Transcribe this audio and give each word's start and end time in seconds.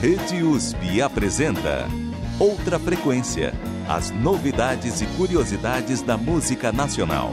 Rede 0.00 0.44
USP 0.44 1.02
apresenta 1.02 1.88
Outra 2.38 2.78
Frequência 2.78 3.52
as 3.88 4.12
novidades 4.12 5.00
e 5.00 5.06
curiosidades 5.16 6.02
da 6.02 6.16
música 6.16 6.70
nacional. 6.70 7.32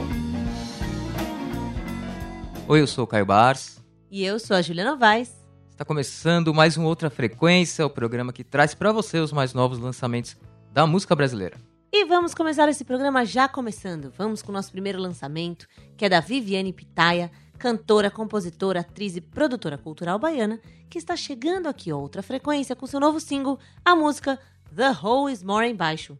Oi, 2.66 2.80
eu 2.80 2.86
sou 2.88 3.04
o 3.04 3.06
Caio 3.06 3.24
Bars. 3.24 3.80
E 4.10 4.24
eu 4.24 4.40
sou 4.40 4.56
a 4.56 4.62
Juliana 4.62 4.90
Novaes. 4.90 5.32
Está 5.70 5.84
começando 5.84 6.52
mais 6.52 6.76
um 6.76 6.84
Outra 6.84 7.08
Frequência, 7.08 7.86
o 7.86 7.90
programa 7.90 8.32
que 8.32 8.42
traz 8.42 8.74
para 8.74 8.90
você 8.90 9.20
os 9.20 9.30
mais 9.30 9.54
novos 9.54 9.78
lançamentos 9.78 10.36
da 10.72 10.88
música 10.88 11.14
brasileira. 11.14 11.56
E 11.92 12.04
vamos 12.04 12.34
começar 12.34 12.68
esse 12.68 12.84
programa 12.84 13.24
já 13.24 13.46
começando. 13.46 14.12
Vamos 14.18 14.42
com 14.42 14.50
o 14.50 14.54
nosso 14.54 14.72
primeiro 14.72 15.00
lançamento, 15.00 15.68
que 15.96 16.04
é 16.04 16.08
da 16.08 16.18
Viviane 16.18 16.72
Pitaia, 16.72 17.30
cantora, 17.56 18.10
compositora, 18.10 18.80
atriz 18.80 19.16
e 19.16 19.20
produtora 19.20 19.78
cultural 19.78 20.18
baiana, 20.18 20.60
que 20.88 20.98
está 20.98 21.16
chegando 21.16 21.68
aqui 21.68 21.92
outra 21.92 22.22
frequência 22.22 22.76
com 22.76 22.86
seu 22.86 23.00
novo 23.00 23.18
single, 23.18 23.58
a 23.84 23.94
música 23.96 24.38
The 24.74 24.90
Whole 25.02 25.32
Is 25.32 25.42
More 25.42 25.68
Embaixo. 25.68 26.18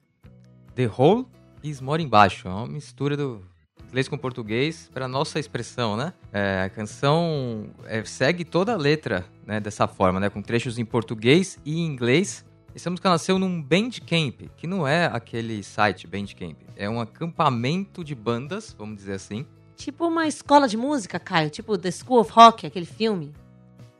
The 0.75 0.89
Whole 0.89 1.27
Is 1.63 1.80
More 1.80 2.03
Embaixo, 2.03 2.49
é 2.49 2.51
uma 2.51 2.67
mistura 2.67 3.17
do 3.17 3.43
inglês 3.89 4.09
com 4.09 4.19
português 4.19 4.91
para 4.93 5.07
nossa 5.07 5.39
expressão, 5.39 5.97
né? 5.97 6.13
É, 6.33 6.65
a 6.65 6.71
canção 6.71 7.69
é, 7.85 8.05
segue 8.05 8.45
toda 8.45 8.73
a 8.73 8.77
letra 8.77 9.25
né, 9.47 9.61
dessa 9.61 9.87
forma, 9.87 10.21
né? 10.21 10.29
Com 10.29 10.43
trechos 10.43 10.79
em 10.79 10.85
português 10.85 11.59
e 11.65 11.79
em 11.79 11.87
inglês. 11.87 12.45
Essa 12.75 12.91
música 12.91 13.09
nasceu 13.09 13.39
num 13.39 13.63
Bandcamp, 13.63 14.51
que 14.55 14.66
não 14.66 14.87
é 14.87 15.07
aquele 15.07 15.63
site 15.63 16.07
Bandcamp, 16.07 16.59
é 16.77 16.91
um 16.91 17.01
acampamento 17.01 18.05
de 18.05 18.15
bandas, 18.15 18.77
vamos 18.79 18.97
dizer 18.97 19.15
assim, 19.15 19.47
Tipo 19.77 20.07
uma 20.07 20.27
escola 20.27 20.66
de 20.66 20.77
música, 20.77 21.19
Caio? 21.19 21.51
Tipo 21.51 21.77
The 21.77 21.91
School 21.91 22.21
of 22.21 22.33
Rock, 22.33 22.66
aquele 22.66 22.87
filme? 22.87 23.33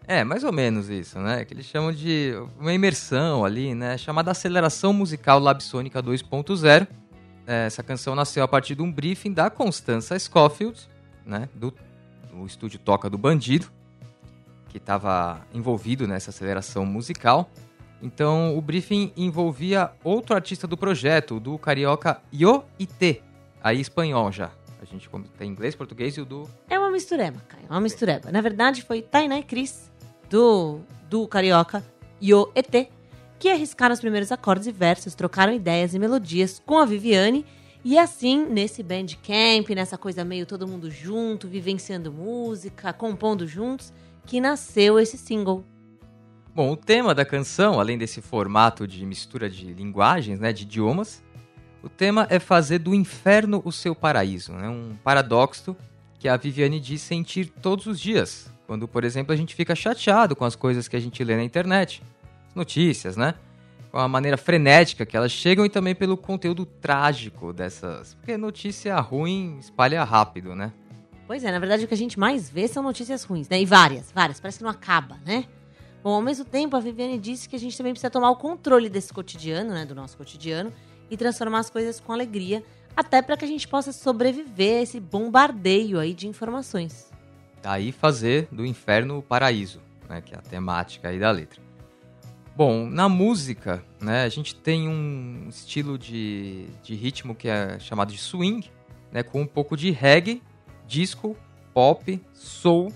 É, 0.09 0.25
mais 0.25 0.43
ou 0.43 0.53
menos 0.53 0.89
isso, 0.89 1.19
né? 1.19 1.45
Que 1.45 1.53
eles 1.53 1.67
chamam 1.67 1.93
de 1.93 2.33
uma 2.59 2.73
imersão 2.73 3.45
ali, 3.45 3.75
né? 3.75 3.99
Chamada 3.99 4.31
Aceleração 4.31 4.93
Musical 4.93 5.39
Labsônica 5.39 6.03
2.0. 6.03 6.87
É, 7.47 7.67
essa 7.67 7.83
canção 7.83 8.15
nasceu 8.15 8.43
a 8.43 8.49
partir 8.49 8.75
de 8.75 8.83
um 8.83 8.91
briefing 8.91 9.33
da 9.33 9.51
Constança 9.51 10.19
Scofield, 10.19 10.89
né? 11.25 11.49
Do, 11.55 11.75
do 12.33 12.47
estúdio 12.47 12.79
Toca 12.79 13.11
do 13.11 13.19
Bandido, 13.19 13.67
que 14.69 14.79
estava 14.79 15.41
envolvido 15.53 16.07
nessa 16.07 16.31
aceleração 16.31 16.87
musical. 16.87 17.51
Então, 18.01 18.57
o 18.57 18.61
briefing 18.61 19.13
envolvia 19.17 19.91
outro 20.05 20.35
artista 20.35 20.67
do 20.67 20.77
projeto, 20.77 21.41
do 21.41 21.59
carioca 21.59 22.23
Yo 22.33 22.63
Ite, 22.79 23.23
aí 23.63 23.81
espanhol 23.81 24.31
já. 24.31 24.51
A 24.81 24.85
gente 24.85 25.09
tem 25.39 25.51
inglês, 25.51 25.75
português 25.75 26.17
e 26.17 26.21
o 26.21 26.25
do. 26.25 26.49
É 26.69 26.79
uma 26.79 26.91
mistureba, 26.91 27.41
Caio. 27.49 27.65
É 27.69 27.73
uma 27.73 27.81
mistureba. 27.81 28.31
Na 28.31 28.41
verdade, 28.41 28.83
foi 28.83 29.03
Tainá 29.03 29.39
e 29.39 29.43
Cris, 29.43 29.91
do, 30.29 30.81
do 31.09 31.27
carioca 31.27 31.85
Yo 32.23 32.51
ET, 32.55 32.89
que 33.39 33.49
arriscaram 33.49 33.93
os 33.93 34.01
primeiros 34.01 34.33
acordes 34.33 34.67
e 34.67 34.73
versos, 34.73 35.15
trocaram 35.15 35.53
ideias 35.53 35.95
e 35.95 35.99
melodias 35.99 36.63
com 36.65 36.79
a 36.79 36.85
Viviane. 36.85 37.45
E 37.85 37.99
assim, 37.99 38.47
nesse 38.47 38.83
bandcamp, 38.83 39.69
nessa 39.71 39.97
coisa 39.97 40.25
meio 40.25 40.45
todo 40.45 40.67
mundo 40.67 40.91
junto, 40.91 41.47
vivenciando 41.47 42.13
música, 42.13 42.93
compondo 42.93 43.47
juntos, 43.47 43.93
que 44.25 44.41
nasceu 44.41 44.99
esse 44.99 45.17
single. 45.17 45.65
Bom, 46.55 46.73
o 46.73 46.77
tema 46.77 47.15
da 47.15 47.25
canção, 47.25 47.79
além 47.79 47.99
desse 47.99 48.21
formato 48.23 48.87
de 48.87 49.05
mistura 49.05 49.49
de 49.49 49.75
linguagens, 49.75 50.41
né, 50.41 50.53
de 50.53 50.63
idiomas, 50.63 51.23
o 51.87 51.89
tema 51.89 52.27
é 52.29 52.41
fazer 52.41 52.81
do 52.81 52.93
inferno 52.93 53.63
o 53.65 53.71
seu 53.71 53.95
paraíso, 53.95 54.53
né? 54.53 54.69
um 54.69 54.97
paradoxo 55.05 55.77
que 56.19 56.29
a 56.29 56.37
Viviane 56.37 56.81
diz 56.81 57.01
sentir 57.01 57.47
todos 57.63 57.87
os 57.87 58.01
dias, 58.01 58.53
quando, 58.67 58.89
por 58.89 59.05
exemplo, 59.05 59.33
a 59.33 59.37
gente 59.37 59.55
fica 59.55 59.75
chateado 59.75 60.35
com 60.35 60.45
as 60.45 60.57
coisas 60.57 60.89
que 60.89 60.97
a 60.97 61.01
gente 61.01 61.23
lê 61.23 61.37
na 61.37 61.45
internet, 61.45 62.03
notícias, 62.55 63.17
né? 63.17 63.35
Com 63.93 63.99
a 63.99 64.09
maneira 64.09 64.37
frenética 64.37 65.07
que 65.07 65.17
elas 65.17 65.31
chegam 65.31 65.65
e 65.65 65.71
também 65.71 65.95
pelo 65.95 66.17
conteúdo 66.17 66.67
trágico 66.67 67.53
dessas. 67.53 68.15
Porque 68.15 68.37
notícia 68.37 68.99
ruim 68.99 69.59
espalha 69.61 70.03
rápido, 70.03 70.57
né? 70.57 70.73
Pois 71.27 71.45
é, 71.45 71.53
na 71.53 71.61
verdade 71.61 71.85
o 71.85 71.89
que 71.89 71.95
a 71.95 71.97
gente 71.97 72.19
mais 72.19 72.51
vê 72.51 72.67
são 72.67 72.83
notícias 72.83 73.23
ruins, 73.23 73.49
né? 73.49 73.61
E 73.61 73.65
várias, 73.65 74.11
várias, 74.11 74.41
parece 74.41 74.59
que 74.59 74.65
não 74.65 74.71
acaba, 74.71 75.19
né? 75.25 75.45
Bom, 76.03 76.15
ao 76.15 76.23
mesmo 76.23 76.45
tempo, 76.45 76.77
a 76.77 76.81
Viviane 76.81 77.19
disse 77.19 77.49
que 77.49 77.55
a 77.55 77.59
gente 77.59 77.77
também 77.77 77.93
precisa 77.93 78.11
tomar 78.11 78.31
o 78.31 78.37
controle 78.37 78.89
desse 78.89 79.13
cotidiano, 79.13 79.73
né? 79.73 79.85
Do 79.85 79.95
nosso 79.95 80.17
cotidiano, 80.17 80.73
e 81.11 81.17
transformar 81.17 81.61
as 81.61 81.71
coisas 81.71 82.01
com 82.01 82.13
alegria, 82.13 82.63
até 82.97 83.21
para 83.21 83.37
que 83.37 83.45
a 83.45 83.49
gente 83.49 83.69
possa 83.69 83.93
sobreviver 83.93 84.79
a 84.79 84.83
esse 84.83 84.99
bombardeio 84.99 85.99
aí 85.99 86.15
de 86.15 86.27
informações. 86.27 87.11
Daí 87.63 87.93
fazer 87.93 88.49
do 88.51 88.65
inferno 88.65 89.19
o 89.19 89.23
paraíso, 89.23 89.81
né, 90.09 90.21
que 90.21 90.35
é 90.35 90.39
a 90.39 90.43
temática 90.43 91.09
aí 91.09 91.19
da 91.19 91.31
letra. 91.31 91.61
Bom, 92.57 92.89
na 92.89 93.07
música, 93.07 93.85
né, 94.01 94.25
a 94.25 94.29
gente 94.31 94.55
tem 94.55 94.89
um 94.89 95.47
estilo 95.49 95.99
de, 95.99 96.67
de 96.83 96.95
ritmo 96.95 97.35
que 97.35 97.49
é 97.49 97.79
chamado 97.79 98.13
de 98.13 98.19
swing, 98.19 98.71
né, 99.13 99.23
com 99.23 99.43
um 99.43 99.47
pouco 99.47 99.77
de 99.77 99.91
reggae, 99.91 100.43
disco, 100.87 101.37
pop, 101.75 102.19
soul 102.33 102.91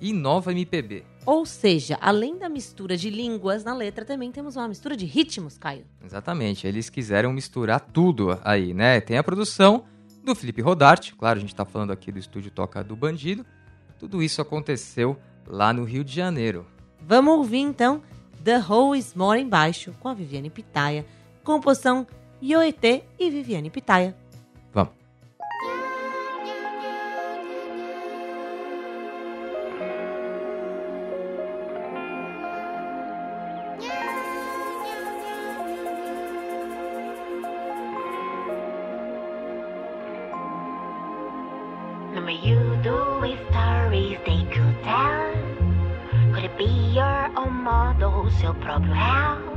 e 0.00 0.12
nova 0.12 0.52
MPB. 0.52 1.09
Ou 1.26 1.44
seja, 1.44 1.98
além 2.00 2.38
da 2.38 2.48
mistura 2.48 2.96
de 2.96 3.10
línguas 3.10 3.62
na 3.62 3.74
letra, 3.74 4.04
também 4.04 4.32
temos 4.32 4.56
uma 4.56 4.66
mistura 4.66 4.96
de 4.96 5.04
ritmos, 5.04 5.58
Caio. 5.58 5.84
Exatamente, 6.04 6.66
eles 6.66 6.88
quiseram 6.88 7.32
misturar 7.32 7.80
tudo 7.80 8.38
aí, 8.42 8.72
né? 8.72 9.00
Tem 9.00 9.18
a 9.18 9.22
produção 9.22 9.84
do 10.24 10.34
Felipe 10.34 10.62
Rodarte, 10.62 11.14
claro, 11.14 11.38
a 11.38 11.40
gente 11.40 11.52
está 11.52 11.64
falando 11.64 11.92
aqui 11.92 12.10
do 12.10 12.18
estúdio 12.18 12.50
Toca 12.50 12.82
do 12.82 12.96
Bandido. 12.96 13.44
Tudo 13.98 14.22
isso 14.22 14.40
aconteceu 14.40 15.16
lá 15.46 15.72
no 15.72 15.84
Rio 15.84 16.02
de 16.02 16.14
Janeiro. 16.14 16.66
Vamos 17.00 17.34
ouvir 17.34 17.58
então 17.58 18.02
The 18.42 18.60
Is 18.96 19.14
More 19.14 19.40
Embaixo 19.40 19.94
com 20.00 20.08
a 20.08 20.14
Viviane 20.14 20.48
Pitaia, 20.48 21.04
composição 21.44 22.06
Ioete 22.42 23.04
e 23.18 23.30
Viviane 23.30 23.68
Pitaia. 23.68 24.16
Seu 48.40 48.54
próprio 48.54 48.92
réu. 48.92 49.50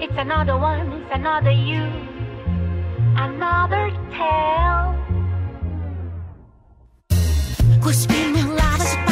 It's 0.00 0.16
another 0.18 0.56
one, 0.56 0.92
it's 0.92 1.10
another 1.12 1.50
you, 1.50 1.88
another 3.16 3.90
tale. 4.10 4.94
Cuspi 7.80 8.32
meladas 8.32 8.96
de 8.96 9.03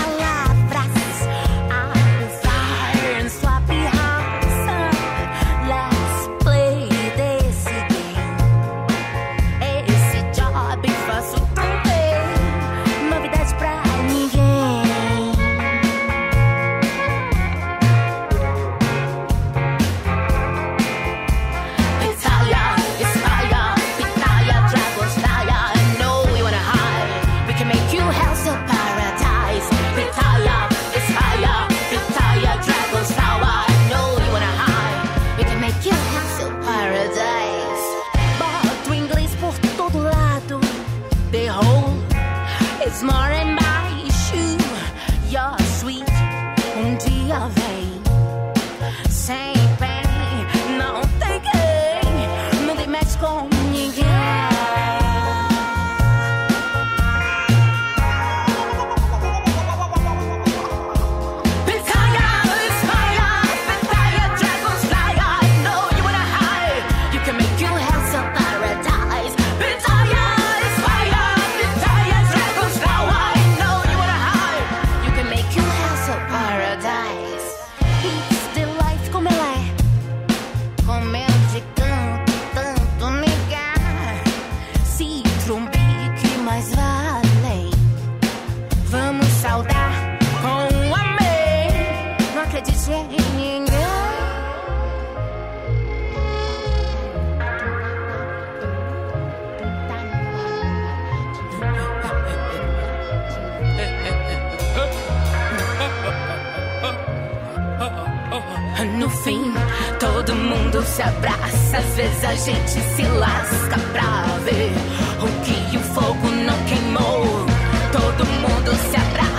todo 110.25 110.37
mundo 110.37 110.83
se 110.83 111.03
abraça. 111.03 111.79
Às 111.79 111.97
vezes 111.97 112.25
a 112.25 112.35
gente 112.35 112.71
se 112.71 113.03
lasca 113.19 113.79
pra 113.93 114.39
ver 114.45 114.73
o 115.21 115.27
que 115.45 115.77
o 115.77 115.81
fogo 115.81 116.29
não 116.29 116.57
queimou. 116.65 117.47
Todo 117.91 118.25
mundo 118.27 118.71
se 118.91 118.97
abraça. 118.97 119.32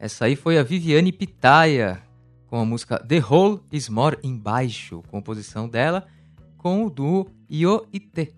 Essa 0.00 0.24
aí 0.24 0.34
foi 0.34 0.56
a 0.56 0.62
Viviane 0.62 1.12
Pitaia, 1.12 2.02
com 2.46 2.56
a 2.56 2.64
música 2.64 2.98
The 3.06 3.22
Whole 3.22 3.60
is 3.70 3.90
More 3.90 4.16
Embaixo, 4.22 5.02
composição 5.10 5.68
dela 5.68 6.06
com 6.56 6.86
o 6.86 6.88
duo 6.88 7.26
Io 7.50 7.86
e. 7.92 8.32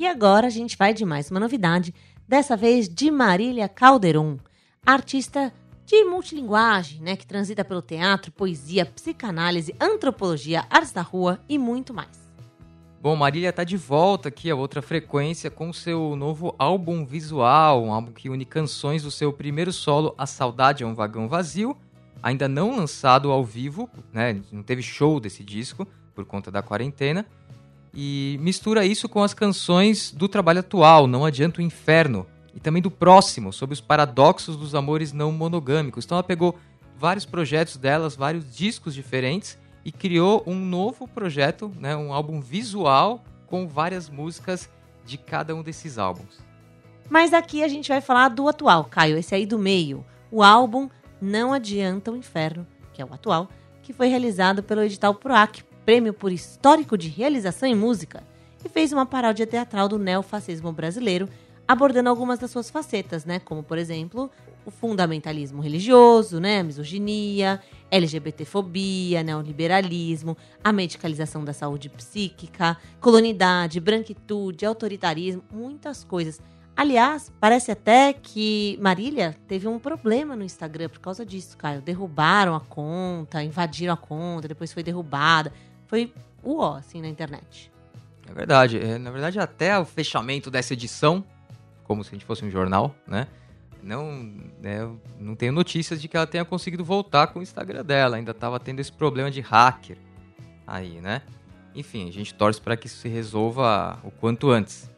E 0.00 0.04
agora 0.08 0.48
a 0.48 0.50
gente 0.50 0.76
vai 0.76 0.92
de 0.92 1.04
mais 1.04 1.30
uma 1.30 1.38
novidade, 1.38 1.94
dessa 2.26 2.56
vez 2.56 2.88
de 2.88 3.08
Marília 3.08 3.68
Calderon, 3.68 4.38
artista 4.84 5.52
de 5.86 6.02
multilinguagem, 6.02 7.00
né, 7.00 7.14
que 7.14 7.24
transita 7.24 7.64
pelo 7.64 7.82
teatro, 7.82 8.32
poesia, 8.32 8.84
psicanálise, 8.84 9.72
antropologia, 9.80 10.66
artes 10.68 10.90
da 10.90 11.02
rua 11.02 11.38
e 11.48 11.56
muito 11.56 11.94
mais. 11.94 12.29
Bom, 13.02 13.16
Marília 13.16 13.50
tá 13.50 13.64
de 13.64 13.78
volta 13.78 14.28
aqui 14.28 14.50
a 14.50 14.54
outra 14.54 14.82
frequência 14.82 15.50
com 15.50 15.72
seu 15.72 16.14
novo 16.14 16.54
álbum 16.58 17.06
visual, 17.06 17.82
um 17.82 17.94
álbum 17.94 18.12
que 18.12 18.28
une 18.28 18.44
canções 18.44 19.04
do 19.04 19.10
seu 19.10 19.32
primeiro 19.32 19.72
solo 19.72 20.14
A 20.18 20.26
Saudade 20.26 20.82
é 20.82 20.86
um 20.86 20.92
Vagão 20.94 21.26
Vazio, 21.26 21.74
ainda 22.22 22.46
não 22.46 22.76
lançado 22.76 23.30
ao 23.30 23.42
vivo, 23.42 23.88
né? 24.12 24.42
Não 24.52 24.62
teve 24.62 24.82
show 24.82 25.18
desse 25.18 25.42
disco 25.42 25.88
por 26.14 26.26
conta 26.26 26.50
da 26.50 26.60
quarentena. 26.60 27.24
E 27.94 28.38
mistura 28.42 28.84
isso 28.84 29.08
com 29.08 29.22
as 29.22 29.32
canções 29.32 30.12
do 30.12 30.28
trabalho 30.28 30.60
atual, 30.60 31.06
Não 31.06 31.24
Adianta 31.24 31.62
o 31.62 31.64
Inferno, 31.64 32.26
e 32.54 32.60
também 32.60 32.82
do 32.82 32.90
próximo, 32.90 33.50
sobre 33.50 33.72
os 33.72 33.80
paradoxos 33.80 34.58
dos 34.58 34.74
amores 34.74 35.10
não 35.10 35.32
monogâmicos. 35.32 36.04
Então 36.04 36.16
ela 36.16 36.22
pegou 36.22 36.54
vários 36.98 37.24
projetos 37.24 37.78
delas, 37.78 38.14
vários 38.14 38.54
discos 38.54 38.92
diferentes 38.92 39.58
e 39.84 39.90
criou 39.90 40.42
um 40.46 40.54
novo 40.54 41.08
projeto, 41.08 41.72
né, 41.78 41.96
um 41.96 42.12
álbum 42.12 42.40
visual 42.40 43.24
com 43.46 43.66
várias 43.66 44.08
músicas 44.08 44.68
de 45.04 45.18
cada 45.18 45.54
um 45.54 45.62
desses 45.62 45.98
álbuns. 45.98 46.38
Mas 47.08 47.32
aqui 47.32 47.64
a 47.64 47.68
gente 47.68 47.88
vai 47.88 48.00
falar 48.00 48.28
do 48.28 48.48
atual, 48.48 48.84
Caio, 48.84 49.18
esse 49.18 49.34
aí 49.34 49.44
do 49.44 49.58
meio. 49.58 50.04
O 50.30 50.42
álbum 50.42 50.88
Não 51.20 51.52
Adianta 51.52 52.12
o 52.12 52.16
Inferno, 52.16 52.66
que 52.92 53.02
é 53.02 53.04
o 53.04 53.12
atual, 53.12 53.48
que 53.82 53.92
foi 53.92 54.06
realizado 54.06 54.62
pelo 54.62 54.82
edital 54.82 55.14
PROAC, 55.14 55.64
Prêmio 55.84 56.14
por 56.14 56.30
Histórico 56.30 56.96
de 56.96 57.08
Realização 57.08 57.68
em 57.68 57.74
Música, 57.74 58.22
e 58.64 58.68
fez 58.68 58.92
uma 58.92 59.04
paródia 59.04 59.46
teatral 59.46 59.88
do 59.88 59.98
neofascismo 59.98 60.70
brasileiro, 60.70 61.28
abordando 61.66 62.08
algumas 62.08 62.38
das 62.38 62.50
suas 62.50 62.70
facetas, 62.70 63.24
né? 63.24 63.40
Como, 63.40 63.62
por 63.62 63.78
exemplo, 63.78 64.30
o 64.64 64.70
fundamentalismo 64.70 65.60
religioso, 65.60 66.38
né? 66.38 66.60
A 66.60 66.64
misoginia, 66.64 67.60
LGBTfobia, 67.90 69.22
neoliberalismo, 69.22 70.36
a 70.62 70.72
medicalização 70.72 71.44
da 71.44 71.52
saúde 71.52 71.88
psíquica, 71.88 72.76
colonidade, 73.00 73.80
branquitude, 73.80 74.64
autoritarismo, 74.64 75.42
muitas 75.50 76.04
coisas. 76.04 76.40
Aliás, 76.76 77.30
parece 77.38 77.70
até 77.70 78.12
que 78.12 78.78
Marília 78.80 79.36
teve 79.46 79.68
um 79.68 79.78
problema 79.78 80.34
no 80.34 80.42
Instagram 80.42 80.88
por 80.88 81.00
causa 81.00 81.26
disso, 81.26 81.56
Caio. 81.56 81.82
Derrubaram 81.82 82.54
a 82.54 82.60
conta, 82.60 83.42
invadiram 83.42 83.92
a 83.92 83.96
conta, 83.96 84.48
depois 84.48 84.72
foi 84.72 84.82
derrubada. 84.82 85.52
Foi 85.86 86.12
o 86.42 86.62
assim, 86.62 87.02
na 87.02 87.08
internet. 87.08 87.70
É 88.28 88.32
verdade. 88.32 88.78
É, 88.78 88.96
na 88.96 89.10
verdade, 89.10 89.38
até 89.38 89.78
o 89.78 89.84
fechamento 89.84 90.50
dessa 90.50 90.72
edição, 90.72 91.24
como 91.84 92.02
se 92.02 92.10
a 92.10 92.12
gente 92.12 92.24
fosse 92.24 92.44
um 92.44 92.50
jornal, 92.50 92.94
né? 93.06 93.26
Não, 93.82 94.32
né, 94.60 94.88
não 95.18 95.34
tenho 95.34 95.52
notícias 95.52 96.00
de 96.00 96.08
que 96.08 96.16
ela 96.16 96.26
tenha 96.26 96.44
conseguido 96.44 96.84
voltar 96.84 97.28
com 97.28 97.40
o 97.40 97.42
Instagram 97.42 97.84
dela. 97.84 98.16
Ainda 98.16 98.32
estava 98.32 98.60
tendo 98.60 98.80
esse 98.80 98.92
problema 98.92 99.30
de 99.30 99.40
hacker 99.40 99.96
aí, 100.66 101.00
né? 101.00 101.22
Enfim, 101.74 102.08
a 102.08 102.12
gente 102.12 102.34
torce 102.34 102.60
para 102.60 102.76
que 102.76 102.86
isso 102.86 102.98
se 102.98 103.08
resolva 103.08 103.98
o 104.02 104.10
quanto 104.10 104.50
antes. 104.50 104.90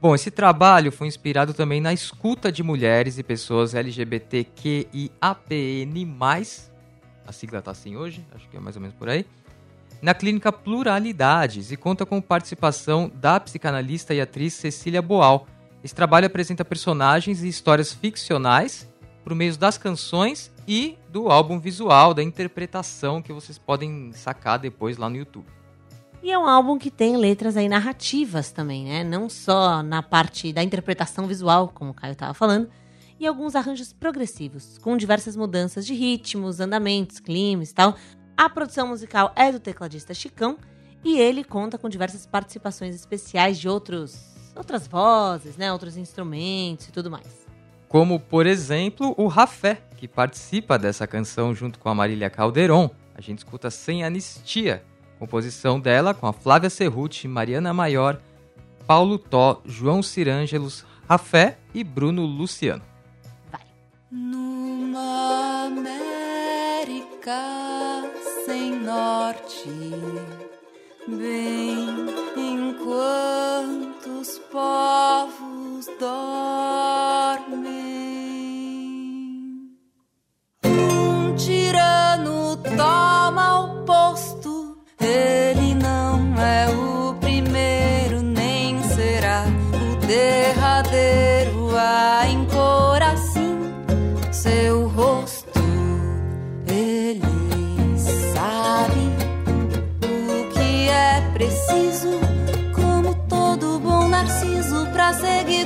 Bom, 0.00 0.14
esse 0.14 0.30
trabalho 0.30 0.90
foi 0.90 1.06
inspirado 1.06 1.54
também 1.54 1.80
na 1.80 1.92
escuta 1.92 2.50
de 2.50 2.62
mulheres 2.62 3.18
e 3.18 3.22
pessoas 3.22 3.72
LGBTQIAPN+, 3.72 5.12
a 7.24 7.32
sigla 7.32 7.62
tá 7.62 7.70
assim 7.70 7.94
hoje, 7.96 8.26
acho 8.34 8.48
que 8.48 8.56
é 8.56 8.60
mais 8.60 8.74
ou 8.74 8.82
menos 8.82 8.96
por 8.96 9.08
aí, 9.08 9.24
na 10.02 10.12
clínica 10.12 10.50
Pluralidades 10.50 11.70
e 11.70 11.76
conta 11.76 12.04
com 12.04 12.20
participação 12.20 13.12
da 13.14 13.38
psicanalista 13.38 14.12
e 14.12 14.20
atriz 14.20 14.54
Cecília 14.54 15.00
Boal. 15.00 15.46
Esse 15.84 15.94
trabalho 15.94 16.26
apresenta 16.26 16.64
personagens 16.64 17.42
e 17.42 17.48
histórias 17.48 17.92
ficcionais 17.92 18.88
por 19.24 19.34
meio 19.34 19.56
das 19.56 19.76
canções 19.76 20.52
e 20.66 20.96
do 21.10 21.28
álbum 21.28 21.58
visual, 21.58 22.14
da 22.14 22.22
interpretação 22.22 23.20
que 23.20 23.32
vocês 23.32 23.58
podem 23.58 24.12
sacar 24.12 24.58
depois 24.58 24.96
lá 24.96 25.08
no 25.08 25.16
YouTube. 25.16 25.46
E 26.22 26.30
é 26.30 26.38
um 26.38 26.46
álbum 26.46 26.78
que 26.78 26.90
tem 26.90 27.16
letras 27.16 27.56
aí 27.56 27.68
narrativas 27.68 28.52
também, 28.52 28.84
né? 28.84 29.02
Não 29.02 29.28
só 29.28 29.82
na 29.82 30.02
parte 30.02 30.52
da 30.52 30.62
interpretação 30.62 31.26
visual, 31.26 31.68
como 31.74 31.90
o 31.90 31.94
Caio 31.94 32.12
estava 32.12 32.32
falando, 32.32 32.70
e 33.18 33.26
alguns 33.26 33.56
arranjos 33.56 33.92
progressivos, 33.92 34.78
com 34.78 34.96
diversas 34.96 35.36
mudanças 35.36 35.84
de 35.84 35.94
ritmos, 35.94 36.60
andamentos, 36.60 37.18
climas 37.18 37.70
e 37.70 37.74
tal. 37.74 37.96
A 38.36 38.48
produção 38.48 38.88
musical 38.88 39.32
é 39.34 39.50
do 39.50 39.58
tecladista 39.58 40.14
Chicão 40.14 40.58
e 41.04 41.18
ele 41.18 41.42
conta 41.42 41.76
com 41.76 41.88
diversas 41.88 42.24
participações 42.24 42.94
especiais 42.94 43.58
de 43.58 43.68
outros, 43.68 44.31
outras 44.54 44.86
vozes, 44.86 45.56
né? 45.56 45.72
Outros 45.72 45.96
instrumentos 45.96 46.88
e 46.88 46.92
tudo 46.92 47.10
mais. 47.10 47.42
Como, 47.88 48.18
por 48.18 48.46
exemplo, 48.46 49.14
o 49.18 49.26
Rafé, 49.26 49.82
que 49.96 50.08
participa 50.08 50.78
dessa 50.78 51.06
canção 51.06 51.54
junto 51.54 51.78
com 51.78 51.88
a 51.88 51.94
Marília 51.94 52.30
Calderon. 52.30 52.90
A 53.14 53.20
gente 53.20 53.38
escuta 53.38 53.70
Sem 53.70 54.02
Anistia, 54.02 54.82
composição 55.18 55.78
dela 55.78 56.14
com 56.14 56.26
a 56.26 56.32
Flávia 56.32 56.70
Cerruti, 56.70 57.28
Mariana 57.28 57.74
Maior, 57.74 58.18
Paulo 58.86 59.18
Tó, 59.18 59.60
João 59.64 60.02
Cirângelos, 60.02 60.86
Rafé 61.08 61.58
e 61.74 61.84
Bruno 61.84 62.24
Luciano. 62.24 62.82
Numa 64.10 65.66
América 65.66 67.38
sem 68.46 68.76
norte, 68.80 69.68
bem 71.06 71.86
enquanto 72.36 73.91
os 74.22 74.38
povos 74.52 75.86
dormem, 75.98 76.14
um 80.64 81.34
tirano 81.34 82.56
toma 82.76 83.64
o 83.64 83.84
posto. 83.84 84.78
Ele 85.00 85.74
não 85.74 86.40
é 86.40 86.68
o 86.68 87.14
primeiro, 87.14 88.22
nem 88.22 88.80
será 88.84 89.42
o 89.74 90.06
derradeiro 90.06 90.91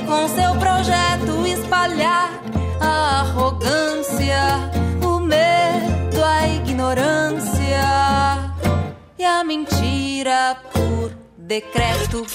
com 0.07 0.27
seu 0.29 0.55
projeto, 0.55 1.45
espalhar 1.45 2.31
a 2.79 3.19
arrogância, 3.19 4.71
o 5.03 5.19
medo, 5.19 6.23
a 6.23 6.47
ignorância 6.47 7.83
e 9.19 9.25
a 9.25 9.43
mentira 9.43 10.57
por 10.71 11.11
decreto. 11.37 12.25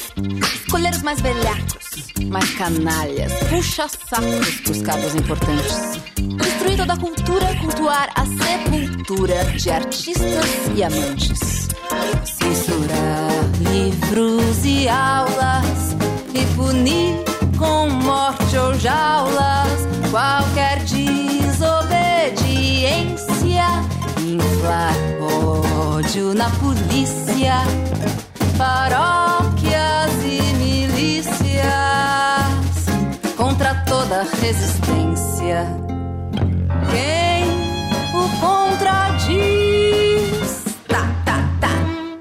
Escolher 0.55 0.91
os 0.91 1.03
mais 1.03 1.21
velhacos, 1.23 2.13
mais 2.27 2.51
canalhas, 2.57 3.33
puxa-sacos 3.49 4.61
pros 4.65 4.83
cargos 4.83 5.15
importantes. 5.15 5.99
Destruir 6.17 6.77
toda 6.77 6.93
a 6.93 6.99
cultura, 6.99 7.57
cultuar 7.59 8.11
a 8.15 8.27
sepultura 8.27 9.45
de 9.57 9.71
artistas 9.71 10.47
e 10.77 10.85
amantes. 10.85 11.69
Censurar 12.25 13.31
livros 13.73 14.65
e 14.65 14.89
aulas 14.89 15.97
e 16.35 16.45
punir 16.55 17.32
com 17.63 17.87
morte 17.89 18.59
ou 18.59 18.75
jaulas 18.75 19.87
qualquer 20.11 20.81
desobediência. 20.81 23.65
Inflar 24.19 24.93
ódio 25.21 26.35
na 26.35 26.51
polícia, 26.51 27.63
paróquias 28.59 30.11
e 30.25 30.43
milícias 30.57 31.63
contra 33.37 33.77
toda 33.87 34.27
resistência. 34.41 35.69
Quem 36.91 37.45
o 38.13 38.29
contradiz? 38.41 39.39
Tá, 40.89 41.07
tá, 41.25 41.49
tá. 41.61 41.69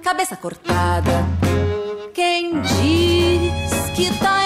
Cabeça 0.04 0.36
cortada. 0.36 1.26
Quem 2.14 2.62
diz 2.62 3.90
que 3.96 4.14
tá 4.20 4.41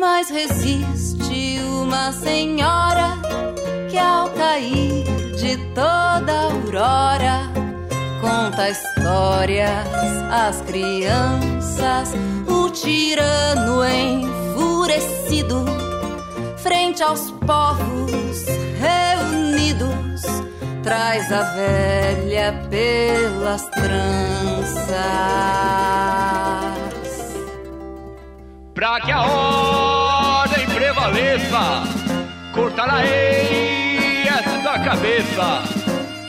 Mas 0.00 0.30
resiste 0.30 1.60
uma 1.60 2.10
senhora 2.10 3.18
que 3.90 3.98
ao 3.98 4.30
cair 4.30 5.04
de 5.36 5.58
toda 5.74 6.44
aurora 6.44 7.42
conta 8.22 8.70
histórias 8.70 9.86
às 10.30 10.62
crianças. 10.62 12.14
O 12.48 12.70
tirano 12.70 13.84
enfurecido 13.84 15.66
frente 16.56 17.02
aos 17.02 17.30
povos 17.46 18.46
reunidos 18.80 20.22
traz 20.82 21.30
a 21.30 21.42
velha 21.42 22.54
pelas 22.70 23.68
tranças. 23.68 24.70
Pra 28.80 28.98
que 28.98 29.12
a 29.12 29.20
ordem 29.20 30.64
prevaleça, 30.64 31.82
cortará-ei 32.54 34.26
esta 34.26 34.78
cabeça 34.78 35.62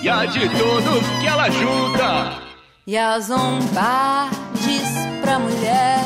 e 0.01 0.09
a 0.09 0.25
de 0.25 0.49
todos 0.49 1.01
que 1.21 1.27
ela 1.27 1.49
junta. 1.49 2.33
E 2.85 2.97
a 2.97 3.17
zombar 3.21 4.29
diz 4.55 4.83
pra 5.21 5.39
mulher: 5.39 6.03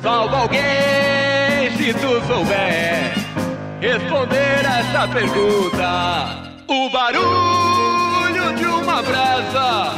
Salva 0.00 0.42
alguém 0.42 1.76
se 1.76 1.92
tu 1.94 2.24
souber 2.24 3.12
responder 3.80 4.64
essa 4.64 5.08
pergunta. 5.08 6.52
O 6.68 6.88
barulho 6.90 8.54
de 8.54 8.64
uma 8.64 9.02
brasa 9.02 9.92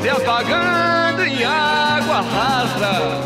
se 0.00 0.08
apagando 0.08 1.22
em 1.22 1.44
água 1.44 2.22
rasa 2.22 3.20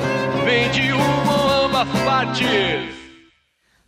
vem 0.45 0.69
de 0.71 0.93
uma 0.93 1.38
partes. 1.87 2.95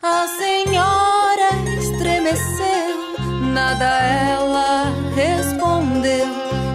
A 0.03 0.27
senhora 0.29 1.51
estremeceu, 1.79 3.19
nada 3.53 3.85
ela 3.85 4.85
respondeu, 5.15 6.27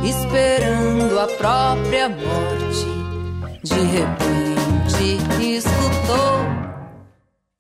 esperando 0.04 1.20
a 1.20 1.28
própria 1.28 2.10
morte. 2.10 2.86
De 3.64 3.80
repente 3.80 5.56
escutou 5.58 6.46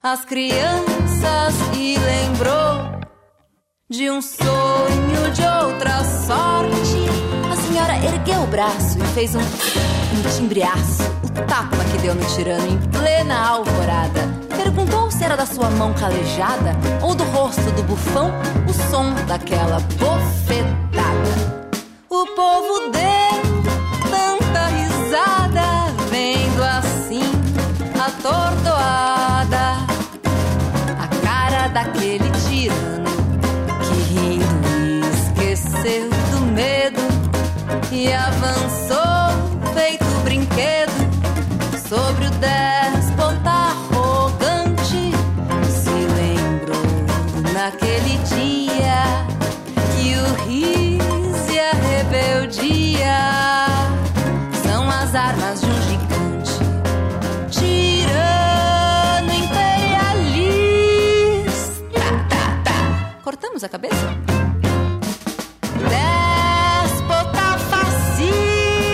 as 0.03 0.23
crianças 0.23 1.55
e 1.75 1.97
lembrou 1.97 2.99
de 3.89 4.09
um 4.11 4.21
sonho 4.21 5.31
de 5.33 5.41
outra 5.41 6.03
sorte. 6.03 7.05
A 7.51 7.55
senhora 7.55 7.95
ergueu 8.05 8.43
o 8.43 8.47
braço 8.47 8.99
e 8.99 9.07
fez 9.13 9.35
um, 9.35 9.41
um 10.15 10.37
timbreaço. 10.37 11.03
O 11.23 11.41
tapa 11.47 11.83
que 11.91 11.97
deu 11.97 12.15
no 12.15 12.25
tirano 12.25 12.67
em 12.67 12.77
plena 12.89 13.47
alvorada. 13.47 14.21
Perguntou 14.55 15.11
se 15.11 15.23
era 15.23 15.35
da 15.35 15.45
sua 15.45 15.69
mão 15.69 15.93
calejada 15.93 16.71
ou 17.01 17.13
do 17.13 17.23
rosto 17.25 17.69
do 17.71 17.83
bufão 17.83 18.31
o 18.67 18.73
som 18.91 19.13
daquela 19.27 19.79
bofetada. 19.99 21.55
O 22.09 22.25
povo 22.27 22.91
deu 22.91 23.43
tanta 24.09 24.65
risada, 24.67 25.91
vendo 26.09 26.63
assim 26.63 27.31
atordoada 27.99 29.85
a 30.99 31.07
cara 31.23 31.67
daquele 31.69 32.29
tirano 32.47 33.05
que 33.81 34.13
rindo 34.13 35.05
esqueceu 35.13 36.09
do 36.31 36.45
medo 36.53 37.01
e 37.91 38.11
avançou 38.13 38.84
Cortamos 63.55 63.63
a 63.63 63.69
cabeça? 63.69 63.95
Fascista. 67.69 68.91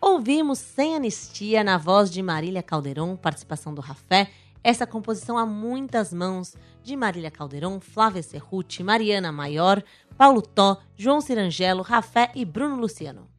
Ouvimos 0.00 0.58
Sem 0.58 0.96
Anistia 0.96 1.64
na 1.64 1.78
voz 1.78 2.10
de 2.10 2.22
Marília 2.22 2.62
Calderon, 2.62 3.16
participação 3.16 3.72
do 3.72 3.80
Rafé. 3.80 4.30
Essa 4.62 4.86
composição 4.86 5.38
a 5.38 5.46
muitas 5.46 6.12
mãos 6.12 6.54
de 6.82 6.94
Marília 6.94 7.30
Calderon, 7.30 7.80
Flávia 7.80 8.22
Cerruti, 8.22 8.82
Mariana 8.82 9.32
Maior, 9.32 9.82
Paulo 10.16 10.42
Tó, 10.42 10.76
João 10.94 11.22
Cirangelo, 11.22 11.82
Rafé 11.82 12.30
e 12.34 12.44
Bruno 12.44 12.76
Luciano. 12.76 13.37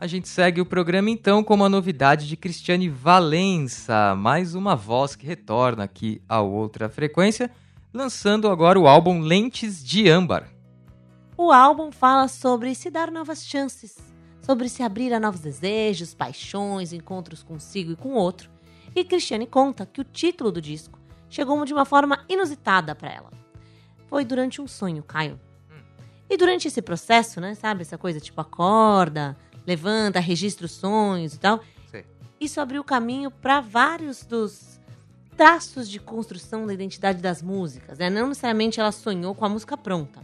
A 0.00 0.06
gente 0.06 0.28
segue 0.28 0.60
o 0.60 0.64
programa 0.64 1.10
então 1.10 1.42
com 1.42 1.54
uma 1.54 1.68
novidade 1.68 2.28
de 2.28 2.36
Cristiane 2.36 2.88
Valença, 2.88 4.14
mais 4.14 4.54
uma 4.54 4.76
voz 4.76 5.16
que 5.16 5.26
retorna 5.26 5.82
aqui 5.82 6.22
a 6.28 6.40
outra 6.40 6.88
frequência, 6.88 7.50
lançando 7.92 8.46
agora 8.46 8.78
o 8.78 8.86
álbum 8.86 9.18
Lentes 9.18 9.84
de 9.84 10.08
Âmbar. 10.08 10.48
O 11.36 11.50
álbum 11.50 11.90
fala 11.90 12.28
sobre 12.28 12.76
se 12.76 12.90
dar 12.90 13.10
novas 13.10 13.44
chances, 13.44 13.98
sobre 14.40 14.68
se 14.68 14.84
abrir 14.84 15.12
a 15.12 15.18
novos 15.18 15.40
desejos, 15.40 16.14
paixões, 16.14 16.92
encontros 16.92 17.42
consigo 17.42 17.90
e 17.90 17.96
com 17.96 18.10
o 18.10 18.18
outro. 18.18 18.48
E 18.94 19.02
Cristiane 19.02 19.48
conta 19.48 19.84
que 19.84 20.00
o 20.00 20.04
título 20.04 20.52
do 20.52 20.62
disco 20.62 20.96
chegou 21.28 21.64
de 21.64 21.74
uma 21.74 21.84
forma 21.84 22.24
inusitada 22.28 22.94
para 22.94 23.12
ela. 23.12 23.32
Foi 24.06 24.24
durante 24.24 24.62
um 24.62 24.68
sonho, 24.68 25.02
Caio. 25.02 25.40
E 26.30 26.36
durante 26.36 26.68
esse 26.68 26.80
processo, 26.80 27.40
né, 27.40 27.56
sabe, 27.56 27.82
essa 27.82 27.98
coisa 27.98 28.20
tipo 28.20 28.40
acorda, 28.40 29.36
levanta, 29.68 30.18
registra 30.18 30.64
os 30.64 30.72
sonhos 30.72 31.34
e 31.34 31.38
tal. 31.38 31.62
Sim. 31.90 32.02
Isso 32.40 32.60
abriu 32.60 32.82
caminho 32.82 33.30
para 33.30 33.60
vários 33.60 34.24
dos 34.24 34.80
traços 35.36 35.88
de 35.88 36.00
construção 36.00 36.66
da 36.66 36.74
identidade 36.74 37.20
das 37.20 37.42
músicas, 37.42 37.98
né? 37.98 38.10
Não 38.10 38.28
necessariamente 38.28 38.80
ela 38.80 38.90
sonhou 38.90 39.34
com 39.34 39.44
a 39.44 39.48
música 39.48 39.76
pronta, 39.76 40.20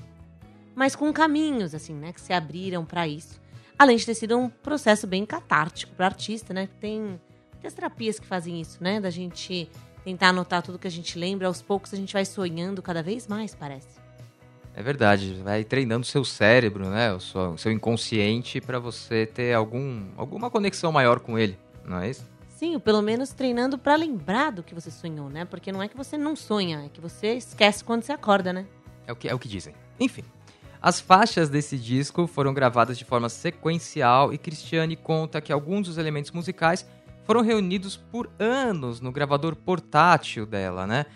mas 0.74 0.96
com 0.96 1.12
caminhos 1.12 1.74
assim, 1.74 1.94
né, 1.94 2.12
que 2.12 2.20
se 2.20 2.32
abriram 2.32 2.84
para 2.84 3.06
isso. 3.06 3.40
Além 3.78 3.96
de 3.96 4.06
ter 4.06 4.14
sido 4.14 4.36
um 4.36 4.48
processo 4.48 5.06
bem 5.06 5.26
catártico 5.26 5.94
para 5.94 6.06
artista, 6.06 6.54
né? 6.54 6.68
Tem 6.80 7.20
muitas 7.52 7.74
terapias 7.74 8.18
que 8.18 8.26
fazem 8.26 8.60
isso, 8.60 8.82
né? 8.82 9.00
Da 9.00 9.10
gente 9.10 9.68
tentar 10.04 10.28
anotar 10.28 10.62
tudo 10.62 10.78
que 10.78 10.86
a 10.86 10.90
gente 10.90 11.18
lembra, 11.18 11.48
aos 11.48 11.60
poucos 11.60 11.92
a 11.92 11.96
gente 11.96 12.12
vai 12.12 12.24
sonhando 12.24 12.82
cada 12.82 13.02
vez 13.02 13.26
mais, 13.26 13.54
parece. 13.54 14.03
É 14.76 14.82
verdade, 14.82 15.40
vai 15.44 15.62
treinando 15.62 16.02
o 16.02 16.06
seu 16.06 16.24
cérebro, 16.24 16.88
né, 16.90 17.12
o 17.12 17.20
seu, 17.20 17.56
seu 17.56 17.70
inconsciente 17.70 18.60
para 18.60 18.78
você 18.80 19.24
ter 19.24 19.54
algum, 19.54 20.06
alguma 20.16 20.50
conexão 20.50 20.90
maior 20.90 21.20
com 21.20 21.38
ele, 21.38 21.56
não 21.84 22.00
é 22.00 22.10
isso? 22.10 22.28
Sim, 22.48 22.78
pelo 22.78 23.00
menos 23.00 23.30
treinando 23.30 23.78
para 23.78 23.94
lembrar 23.94 24.50
do 24.50 24.62
que 24.62 24.74
você 24.74 24.90
sonhou, 24.90 25.28
né? 25.28 25.44
Porque 25.44 25.70
não 25.70 25.82
é 25.82 25.88
que 25.88 25.96
você 25.96 26.16
não 26.16 26.34
sonha, 26.34 26.84
é 26.86 26.88
que 26.88 27.00
você 27.00 27.34
esquece 27.34 27.84
quando 27.84 28.02
você 28.02 28.12
acorda, 28.12 28.52
né? 28.52 28.66
É 29.06 29.12
o 29.12 29.16
que, 29.16 29.28
é 29.28 29.34
o 29.34 29.38
que 29.38 29.48
dizem. 29.48 29.74
Enfim, 30.00 30.24
As 30.84 31.00
faixas 31.00 31.48
desse 31.48 31.78
disco 31.78 32.26
foram 32.26 32.52
gravadas 32.52 32.98
de 32.98 33.06
forma 33.06 33.30
sequencial 33.30 34.34
e 34.34 34.38
Cristiane 34.38 34.96
conta 34.96 35.40
que 35.40 35.50
alguns 35.50 35.86
dos 35.86 35.96
elementos 35.96 36.30
musicais 36.30 36.86
foram 37.24 37.40
reunidos 37.40 37.96
por 37.96 38.30
anos 38.38 39.00
no 39.00 39.10
gravador 39.10 39.56
portátil 39.56 40.44
dela, 40.44 40.86
né? 40.86 41.06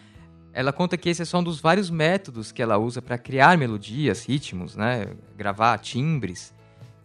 Ela 0.59 0.73
conta 0.73 0.97
que 0.97 1.09
esse 1.09 1.23
é 1.23 1.25
só 1.25 1.39
um 1.39 1.43
dos 1.45 1.61
vários 1.61 1.89
métodos 1.89 2.51
que 2.51 2.61
ela 2.61 2.77
usa 2.79 3.01
para 3.01 3.17
criar 3.17 3.57
melodias, 3.57 4.27
ritmos, 4.27 4.75
né? 4.75 5.07
Gravar 5.37 5.79
timbres, 5.79 6.53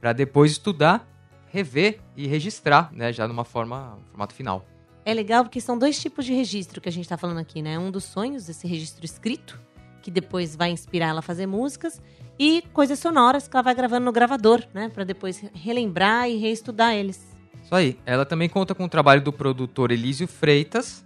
para 0.01 0.11
depois 0.11 0.53
estudar, 0.53 1.07
rever 1.51 1.99
e 2.17 2.25
registrar, 2.25 2.91
né? 2.91 3.13
Já 3.13 3.27
numa 3.27 3.43
forma, 3.43 3.95
um 3.95 4.09
formato 4.09 4.33
final. 4.33 4.65
É 5.05 5.13
legal 5.13 5.43
porque 5.43 5.61
são 5.61 5.77
dois 5.77 6.01
tipos 6.01 6.25
de 6.25 6.33
registro 6.33 6.81
que 6.81 6.89
a 6.89 6.91
gente 6.91 7.07
tá 7.07 7.15
falando 7.15 7.37
aqui, 7.37 7.61
né? 7.61 7.77
Um 7.77 7.91
dos 7.91 8.05
sonhos, 8.05 8.49
esse 8.49 8.67
registro 8.67 9.05
escrito, 9.05 9.61
que 10.01 10.09
depois 10.09 10.55
vai 10.55 10.71
inspirar 10.71 11.09
ela 11.09 11.19
a 11.19 11.21
fazer 11.21 11.45
músicas, 11.45 12.01
e 12.39 12.63
coisas 12.73 12.97
sonoras 12.97 13.47
que 13.47 13.55
ela 13.55 13.61
vai 13.61 13.75
gravando 13.75 14.05
no 14.05 14.11
gravador, 14.11 14.63
né? 14.73 14.89
Pra 14.89 15.03
depois 15.03 15.43
relembrar 15.53 16.27
e 16.27 16.37
reestudar 16.37 16.95
eles. 16.95 17.23
Isso 17.63 17.75
aí. 17.75 17.99
Ela 18.03 18.25
também 18.25 18.49
conta 18.49 18.73
com 18.73 18.85
o 18.85 18.89
trabalho 18.89 19.21
do 19.21 19.31
produtor 19.31 19.91
Elísio 19.91 20.27
Freitas, 20.27 21.05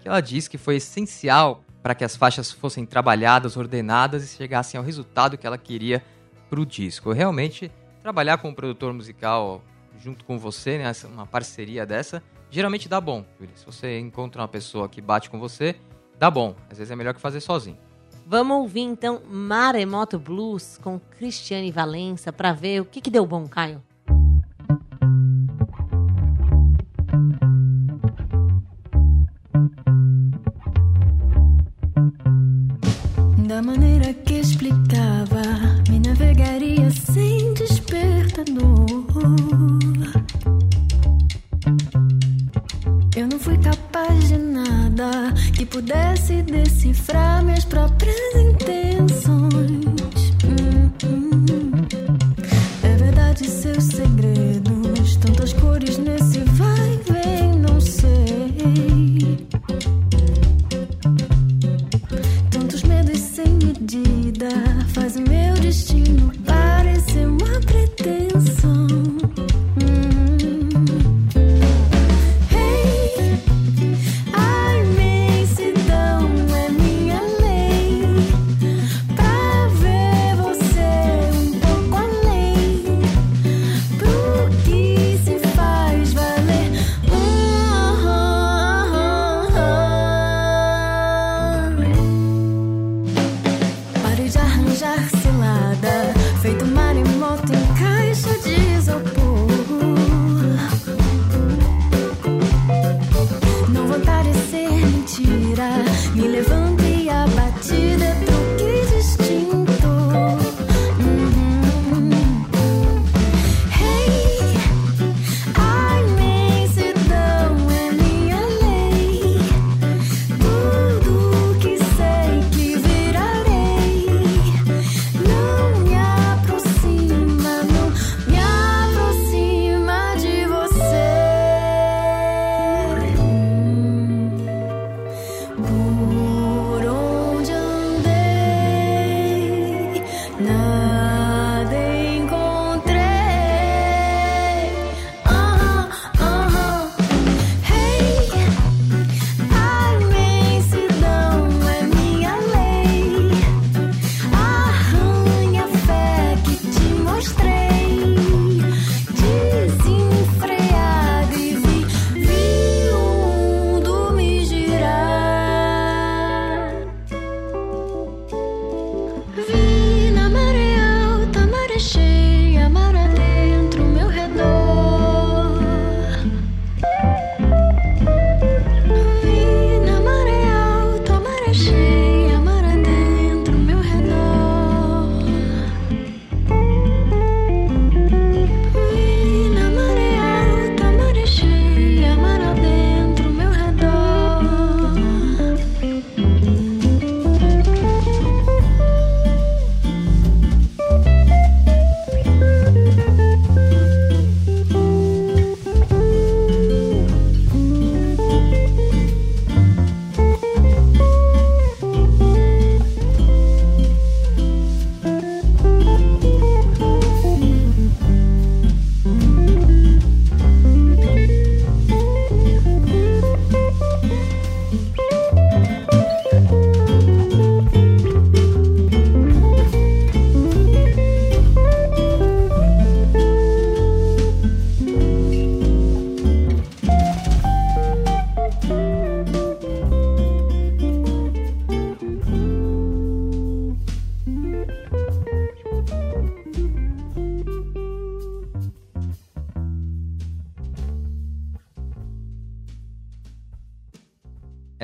que 0.00 0.06
ela 0.06 0.20
diz 0.20 0.46
que 0.46 0.56
foi 0.56 0.76
essencial 0.76 1.64
para 1.82 1.94
que 1.94 2.04
as 2.04 2.16
faixas 2.16 2.52
fossem 2.52 2.84
trabalhadas, 2.84 3.56
ordenadas 3.56 4.24
e 4.24 4.36
chegassem 4.36 4.78
ao 4.78 4.84
resultado 4.84 5.38
que 5.38 5.46
ela 5.46 5.58
queria 5.58 6.02
para 6.48 6.60
o 6.60 6.66
disco. 6.66 7.12
Realmente, 7.12 7.70
trabalhar 8.02 8.38
com 8.38 8.48
um 8.48 8.54
produtor 8.54 8.92
musical 8.92 9.62
junto 9.98 10.24
com 10.24 10.38
você, 10.38 10.78
né, 10.78 10.92
uma 11.04 11.26
parceria 11.26 11.84
dessa, 11.84 12.22
geralmente 12.50 12.88
dá 12.88 13.00
bom. 13.00 13.24
Se 13.54 13.64
você 13.64 13.98
encontra 13.98 14.42
uma 14.42 14.48
pessoa 14.48 14.88
que 14.88 15.00
bate 15.00 15.28
com 15.30 15.38
você, 15.38 15.76
dá 16.18 16.30
bom. 16.30 16.54
Às 16.70 16.78
vezes 16.78 16.90
é 16.90 16.96
melhor 16.96 17.14
que 17.14 17.20
fazer 17.20 17.40
sozinho. 17.40 17.78
Vamos 18.26 18.58
ouvir 18.58 18.82
então 18.82 19.22
Maremoto 19.28 20.18
Blues 20.18 20.78
com 20.80 21.00
Cristiane 21.00 21.70
Valença 21.72 22.32
pra 22.32 22.52
ver 22.52 22.80
o 22.80 22.84
que, 22.84 23.00
que 23.00 23.10
deu 23.10 23.26
bom, 23.26 23.46
Caio. 23.48 23.82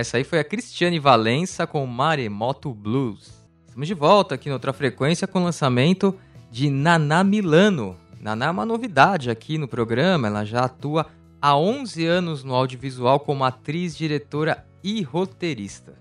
Essa 0.06 0.18
aí 0.18 0.24
foi 0.24 0.38
a 0.38 0.44
Cristiane 0.44 1.00
Valença 1.00 1.66
com 1.66 1.84
Maremoto 1.84 2.72
Blues. 2.72 3.44
Estamos 3.66 3.88
de 3.88 3.92
volta 3.92 4.36
aqui 4.36 4.48
na 4.48 4.54
outra 4.54 4.72
frequência 4.72 5.26
com 5.26 5.40
o 5.40 5.42
lançamento 5.42 6.16
de 6.48 6.70
Naná 6.70 7.24
Milano. 7.24 7.96
Naná 8.20 8.46
é 8.46 8.50
uma 8.52 8.64
novidade 8.64 9.30
aqui 9.30 9.58
no 9.58 9.66
programa, 9.66 10.28
ela 10.28 10.44
já 10.44 10.60
atua 10.60 11.06
há 11.42 11.58
11 11.58 12.06
anos 12.06 12.44
no 12.44 12.54
audiovisual 12.54 13.18
como 13.18 13.42
atriz, 13.42 13.96
diretora 13.96 14.64
e 14.80 15.02
roteirista. 15.02 15.94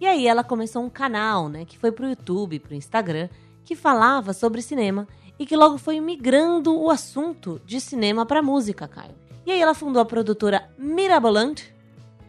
E 0.00 0.08
aí 0.08 0.26
ela 0.26 0.42
começou 0.42 0.82
um 0.82 0.90
canal, 0.90 1.48
né, 1.48 1.64
que 1.64 1.78
foi 1.78 1.92
pro 1.92 2.08
YouTube, 2.08 2.58
pro 2.58 2.74
Instagram, 2.74 3.28
que 3.64 3.76
falava 3.76 4.32
sobre 4.32 4.60
cinema 4.60 5.06
e 5.38 5.46
que 5.46 5.54
logo 5.54 5.78
foi 5.78 6.00
migrando 6.00 6.76
o 6.76 6.90
assunto 6.90 7.60
de 7.64 7.80
cinema 7.80 8.26
para 8.26 8.42
música, 8.42 8.88
Caio. 8.88 9.14
E 9.46 9.52
aí 9.52 9.60
ela 9.60 9.72
fundou 9.72 10.02
a 10.02 10.04
produtora 10.04 10.68
Mirabolant, 10.76 11.75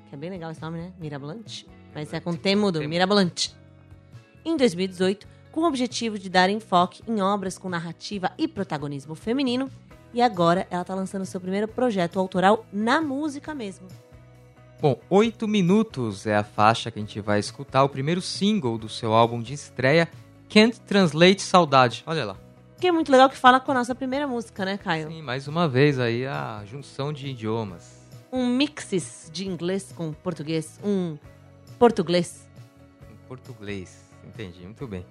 que 0.08 0.15
é 0.15 0.17
bem 0.17 0.30
legal 0.30 0.52
esse 0.52 0.62
nome, 0.62 0.80
né? 0.80 0.91
Mirabolant. 1.00 1.65
Mas 1.93 2.13
é 2.13 2.20
com 2.20 2.34
T 2.34 2.56
mudo, 2.56 2.80
Mirabolant. 2.88 3.50
Em 4.46 4.56
2018, 4.56 5.28
com 5.52 5.62
o 5.62 5.67
objetivo 5.67 6.17
de 6.17 6.30
dar 6.30 6.50
enfoque 6.50 7.02
em 7.08 7.22
obras 7.22 7.58
com 7.58 7.70
narrativa 7.70 8.32
e 8.38 8.48
protagonismo 8.48 9.15
feminino, 9.15 9.70
e 10.13 10.22
agora 10.22 10.67
ela 10.70 10.84
tá 10.84 10.96
lançando 10.96 11.26
seu 11.26 11.41
primeiro 11.41 11.67
projeto 11.67 12.20
autoral 12.20 12.65
na 12.72 13.02
música 13.02 13.54
mesmo. 13.54 13.88
Bom, 14.80 15.00
8 15.10 15.48
minutos 15.48 16.28
é 16.28 16.36
a 16.36 16.43
faixa 16.43 16.91
que 16.91 17.00
a 17.00 17.02
gente 17.02 17.20
vai 17.20 17.39
escutar, 17.39 17.84
o 17.84 17.89
primeiro 17.89 18.22
single 18.22 18.78
do 18.78 18.88
seu 18.88 19.13
álbum 19.13 19.41
de 19.41 19.54
estreia, 19.54 20.08
Can't 20.48 20.80
Translate 20.82 21.41
Saudade. 21.41 22.04
Olha 22.06 22.26
lá. 22.26 22.38
Que 22.80 22.88
é 22.88 22.91
muito 22.91 23.12
legal 23.12 23.28
que 23.28 23.36
fala 23.36 23.60
com 23.60 23.72
a 23.72 23.76
nossa 23.76 23.96
primeira 23.96 24.28
música, 24.28 24.63
né, 24.63 24.78
Caio? 24.78 25.10
Sim, 25.10 25.24
mais 25.24 25.48
uma 25.48 25.67
vez 25.67 26.00
aí 26.00 26.28
a 26.28 26.62
junção 26.63 27.12
de 27.12 27.28
idiomas. 27.28 27.97
Um 28.32 28.46
mixes 28.46 29.30
de 29.32 29.48
inglês 29.48 29.94
com 29.96 30.12
português, 30.12 30.80
um 30.84 31.18
português. 31.80 32.48
Português, 33.28 34.12
entendi, 34.26 34.62
muito 34.62 34.88
bem. 34.88 35.06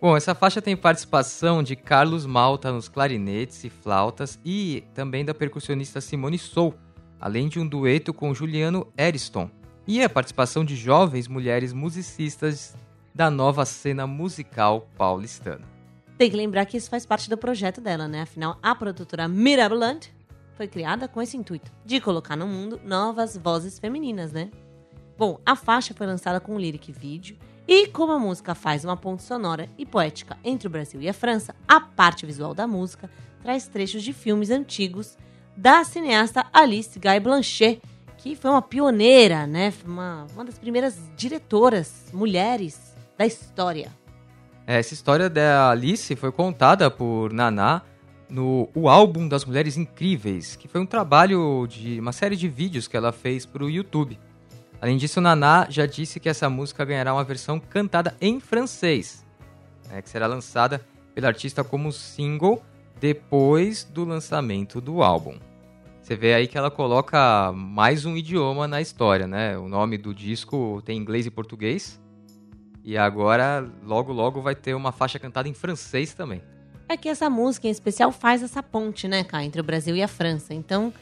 Bom, 0.00 0.16
essa 0.16 0.34
faixa 0.34 0.60
tem 0.60 0.76
participação 0.76 1.62
de 1.62 1.74
Carlos 1.74 2.26
Malta 2.26 2.70
nos 2.70 2.88
clarinetes 2.88 3.64
e 3.64 3.70
flautas 3.70 4.38
e 4.44 4.84
também 4.92 5.24
da 5.24 5.32
percussionista 5.32 6.00
Simone 6.00 6.38
Sou, 6.38 6.74
além 7.18 7.48
de 7.48 7.58
um 7.58 7.66
dueto 7.66 8.12
com 8.12 8.34
Juliano 8.34 8.86
Eriston. 8.98 9.50
E 9.86 10.02
a 10.02 10.08
participação 10.08 10.64
de 10.64 10.76
jovens 10.76 11.28
mulheres 11.28 11.72
musicistas 11.72 12.76
da 13.14 13.30
nova 13.30 13.64
cena 13.64 14.06
musical 14.06 14.88
paulistana. 14.96 15.62
Tem 16.18 16.30
que 16.30 16.36
lembrar 16.36 16.64
que 16.66 16.76
isso 16.76 16.90
faz 16.90 17.06
parte 17.06 17.30
do 17.30 17.36
projeto 17.36 17.80
dela, 17.80 18.06
né? 18.06 18.22
Afinal, 18.22 18.58
a 18.62 18.74
produtora 18.74 19.26
Mirabolant 19.26 20.08
foi 20.56 20.68
criada 20.68 21.08
com 21.08 21.20
esse 21.20 21.36
intuito, 21.36 21.70
de 21.84 22.00
colocar 22.00 22.36
no 22.36 22.46
mundo 22.46 22.80
novas 22.84 23.36
vozes 23.36 23.78
femininas, 23.78 24.32
né? 24.32 24.50
Bom, 25.16 25.38
a 25.44 25.54
faixa 25.54 25.94
foi 25.94 26.06
lançada 26.06 26.40
com 26.40 26.54
um 26.54 26.58
lyric 26.58 26.90
vídeo 26.92 27.36
e 27.66 27.86
como 27.88 28.12
a 28.12 28.18
música 28.18 28.54
faz 28.54 28.84
uma 28.84 28.96
ponte 28.96 29.22
sonora 29.22 29.68
e 29.78 29.86
poética 29.86 30.36
entre 30.44 30.66
o 30.66 30.70
Brasil 30.70 31.00
e 31.00 31.08
a 31.08 31.14
França, 31.14 31.54
a 31.66 31.80
parte 31.80 32.26
visual 32.26 32.54
da 32.54 32.66
música 32.66 33.08
traz 33.42 33.66
trechos 33.68 34.02
de 34.02 34.12
filmes 34.12 34.50
antigos 34.50 35.16
da 35.56 35.84
cineasta 35.84 36.46
Alice 36.52 36.98
Guy 36.98 37.20
Blanchet, 37.20 37.80
que 38.18 38.34
foi 38.34 38.50
uma 38.50 38.62
pioneira, 38.62 39.46
né? 39.46 39.72
Uma, 39.84 40.26
uma 40.34 40.44
das 40.44 40.58
primeiras 40.58 40.98
diretoras 41.16 42.06
mulheres 42.12 42.94
da 43.16 43.26
história. 43.26 43.92
É, 44.66 44.78
Essa 44.78 44.94
história 44.94 45.28
da 45.28 45.70
Alice 45.70 46.16
foi 46.16 46.32
contada 46.32 46.90
por 46.90 47.32
Naná 47.32 47.82
no 48.28 48.68
O 48.74 48.88
Álbum 48.88 49.28
das 49.28 49.44
Mulheres 49.44 49.76
Incríveis, 49.76 50.56
que 50.56 50.68
foi 50.68 50.80
um 50.80 50.86
trabalho 50.86 51.66
de 51.66 51.98
uma 52.00 52.12
série 52.12 52.36
de 52.36 52.48
vídeos 52.48 52.88
que 52.88 52.96
ela 52.96 53.12
fez 53.12 53.44
para 53.46 53.64
o 53.64 53.70
YouTube. 53.70 54.18
Além 54.80 54.96
disso, 54.96 55.20
Naná 55.20 55.66
já 55.70 55.86
disse 55.86 56.20
que 56.20 56.28
essa 56.28 56.50
música 56.50 56.84
ganhará 56.84 57.14
uma 57.14 57.24
versão 57.24 57.58
cantada 57.58 58.16
em 58.20 58.40
francês, 58.40 59.24
né, 59.88 60.02
que 60.02 60.10
será 60.10 60.26
lançada 60.26 60.84
pela 61.14 61.28
artista 61.28 61.62
como 61.64 61.92
single 61.92 62.62
depois 63.00 63.84
do 63.84 64.04
lançamento 64.04 64.80
do 64.80 65.02
álbum. 65.02 65.38
Você 66.02 66.16
vê 66.16 66.34
aí 66.34 66.46
que 66.46 66.58
ela 66.58 66.70
coloca 66.70 67.50
mais 67.52 68.04
um 68.04 68.14
idioma 68.14 68.68
na 68.68 68.78
história, 68.78 69.26
né? 69.26 69.56
O 69.56 69.68
nome 69.68 69.96
do 69.96 70.12
disco 70.12 70.82
tem 70.84 70.98
inglês 70.98 71.24
e 71.24 71.30
português. 71.30 71.98
E 72.84 72.98
agora, 72.98 73.66
logo, 73.82 74.12
logo, 74.12 74.42
vai 74.42 74.54
ter 74.54 74.74
uma 74.74 74.92
faixa 74.92 75.18
cantada 75.18 75.48
em 75.48 75.54
francês 75.54 76.12
também. 76.12 76.42
É 76.88 76.96
que 76.96 77.08
essa 77.08 77.30
música 77.30 77.66
em 77.66 77.70
especial 77.70 78.12
faz 78.12 78.42
essa 78.42 78.62
ponte, 78.62 79.08
né, 79.08 79.24
cá, 79.24 79.42
entre 79.42 79.60
o 79.60 79.64
Brasil 79.64 79.96
e 79.96 80.02
a 80.02 80.08
França. 80.08 80.52
Então, 80.52 80.92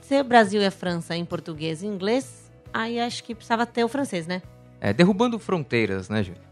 se 0.00 0.20
o 0.20 0.24
Brasil 0.24 0.60
e 0.60 0.66
a 0.66 0.70
França 0.70 1.14
em 1.14 1.24
português 1.24 1.82
e 1.82 1.86
inglês, 1.86 2.50
aí 2.72 2.98
acho 2.98 3.22
que 3.22 3.34
precisava 3.34 3.66
ter 3.66 3.84
o 3.84 3.88
francês, 3.88 4.26
né? 4.26 4.42
É, 4.80 4.92
derrubando 4.92 5.38
fronteiras, 5.38 6.08
né, 6.08 6.22
Júlia? 6.22 6.42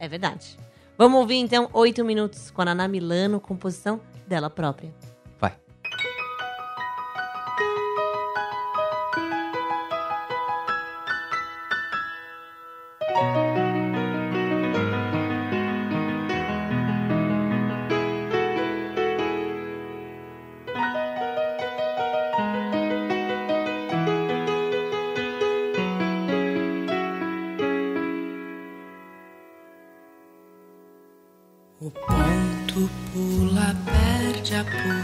É 0.00 0.08
verdade. 0.08 0.58
Vamos 0.96 1.20
ouvir 1.20 1.36
então 1.36 1.68
oito 1.72 2.04
minutos 2.04 2.50
com 2.50 2.62
a 2.62 2.64
Naná 2.66 2.88
Milano, 2.88 3.40
composição 3.40 4.00
dela 4.26 4.48
própria. 4.48 4.92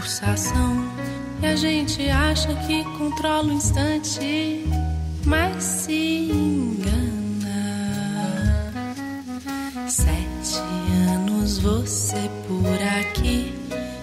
Pulsação. 0.01 0.91
E 1.41 1.45
a 1.45 1.55
gente 1.55 2.09
acha 2.09 2.53
que 2.67 2.83
controla 2.97 3.47
o 3.47 3.53
instante, 3.53 4.65
mas 5.25 5.63
se 5.63 6.31
engana. 6.31 7.51
Sete 9.87 10.59
anos 11.09 11.59
você 11.59 12.29
por 12.47 12.81
aqui. 12.99 13.53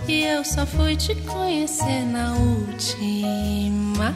E 0.07 0.23
eu 0.25 0.45
só 0.45 0.65
fui 0.65 0.97
te 0.97 1.15
conhecer 1.17 2.05
na 2.07 2.35
última 2.35 4.15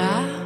I 0.00 0.39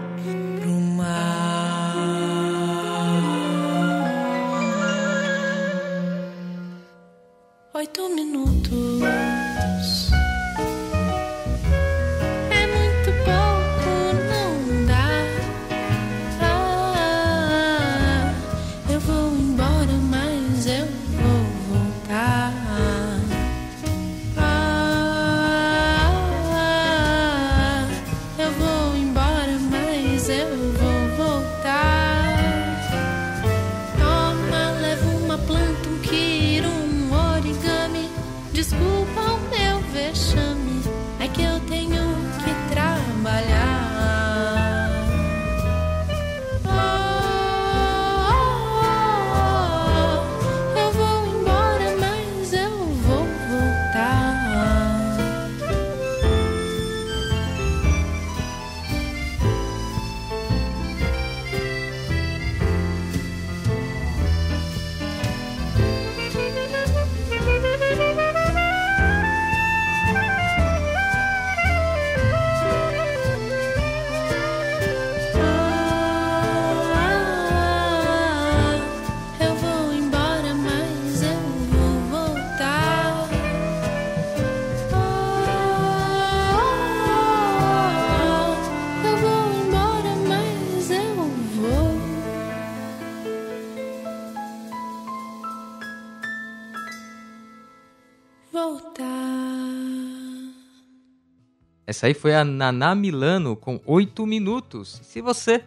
Essa 101.94 102.08
aí 102.08 102.14
foi 102.14 102.34
a 102.34 102.44
Naná 102.44 102.92
Milano 102.92 103.54
com 103.54 103.80
8 103.86 104.26
minutos. 104.26 105.00
Se 105.04 105.20
você 105.20 105.62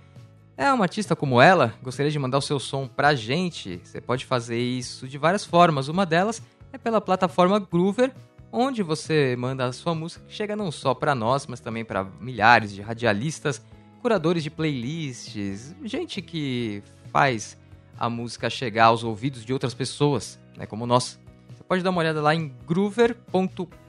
é 0.57 0.69
uma 0.73 0.83
artista 0.83 1.15
como 1.15 1.41
ela, 1.41 1.73
gostaria 1.81 2.11
de 2.11 2.19
mandar 2.19 2.37
o 2.37 2.41
seu 2.41 2.59
som 2.59 2.85
pra 2.85 3.15
gente, 3.15 3.79
você 3.81 4.01
pode 4.01 4.25
fazer 4.25 4.59
isso 4.59 5.07
de 5.07 5.17
várias 5.17 5.45
formas. 5.45 5.87
Uma 5.87 6.05
delas 6.05 6.41
é 6.73 6.77
pela 6.77 6.99
plataforma 6.99 7.59
Groover, 7.59 8.13
onde 8.51 8.83
você 8.83 9.37
manda 9.37 9.67
a 9.67 9.71
sua 9.71 9.95
música 9.95 10.25
que 10.27 10.33
chega 10.33 10.53
não 10.53 10.69
só 10.69 10.93
para 10.93 11.15
nós, 11.15 11.47
mas 11.47 11.61
também 11.61 11.85
para 11.85 12.03
milhares 12.19 12.73
de 12.73 12.81
radialistas, 12.81 13.61
curadores 14.01 14.43
de 14.43 14.49
playlists, 14.49 15.73
gente 15.85 16.21
que 16.21 16.83
faz 17.09 17.57
a 17.97 18.09
música 18.09 18.49
chegar 18.49 18.87
aos 18.87 19.01
ouvidos 19.01 19.45
de 19.45 19.53
outras 19.53 19.73
pessoas, 19.73 20.37
né, 20.57 20.65
como 20.65 20.85
nós. 20.85 21.17
Você 21.55 21.63
pode 21.63 21.81
dar 21.81 21.89
uma 21.89 22.01
olhada 22.01 22.21
lá 22.21 22.35
em 22.35 22.53
groover.co. 22.67 23.86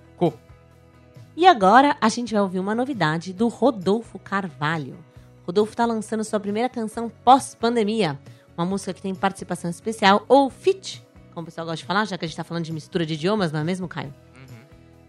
E 1.38 1.46
agora 1.46 1.96
a 2.01 2.09
gente 2.09 2.33
vai 2.33 2.42
ouvir 2.42 2.59
uma 2.59 2.74
novidade 2.74 3.33
do 3.33 3.46
Rodolfo 3.46 4.18
Carvalho. 4.18 4.98
Rodolfo 5.46 5.72
está 5.72 5.87
lançando 5.87 6.24
sua 6.24 6.40
primeira 6.40 6.68
canção 6.68 7.09
pós-pandemia. 7.22 8.18
Uma 8.57 8.66
música 8.66 8.92
que 8.92 9.01
tem 9.01 9.14
participação 9.14 9.70
especial, 9.70 10.24
ou 10.27 10.51
feat, 10.51 11.01
como 11.33 11.42
o 11.42 11.44
pessoal 11.44 11.64
gosta 11.64 11.77
de 11.77 11.85
falar, 11.85 12.07
já 12.07 12.18
que 12.18 12.24
a 12.24 12.27
gente 12.27 12.33
está 12.33 12.42
falando 12.42 12.64
de 12.64 12.72
mistura 12.72 13.07
de 13.07 13.14
idiomas, 13.14 13.53
não 13.53 13.61
é 13.61 13.62
mesmo, 13.62 13.87
Caio? 13.87 14.12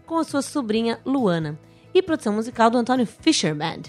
Com 0.06 0.18
a 0.18 0.22
sua 0.22 0.40
sobrinha 0.40 1.00
Luana. 1.04 1.58
E 1.92 2.00
produção 2.00 2.32
musical 2.32 2.70
do 2.70 2.78
Antônio 2.78 3.08
Fisher 3.08 3.52
Band. 3.52 3.82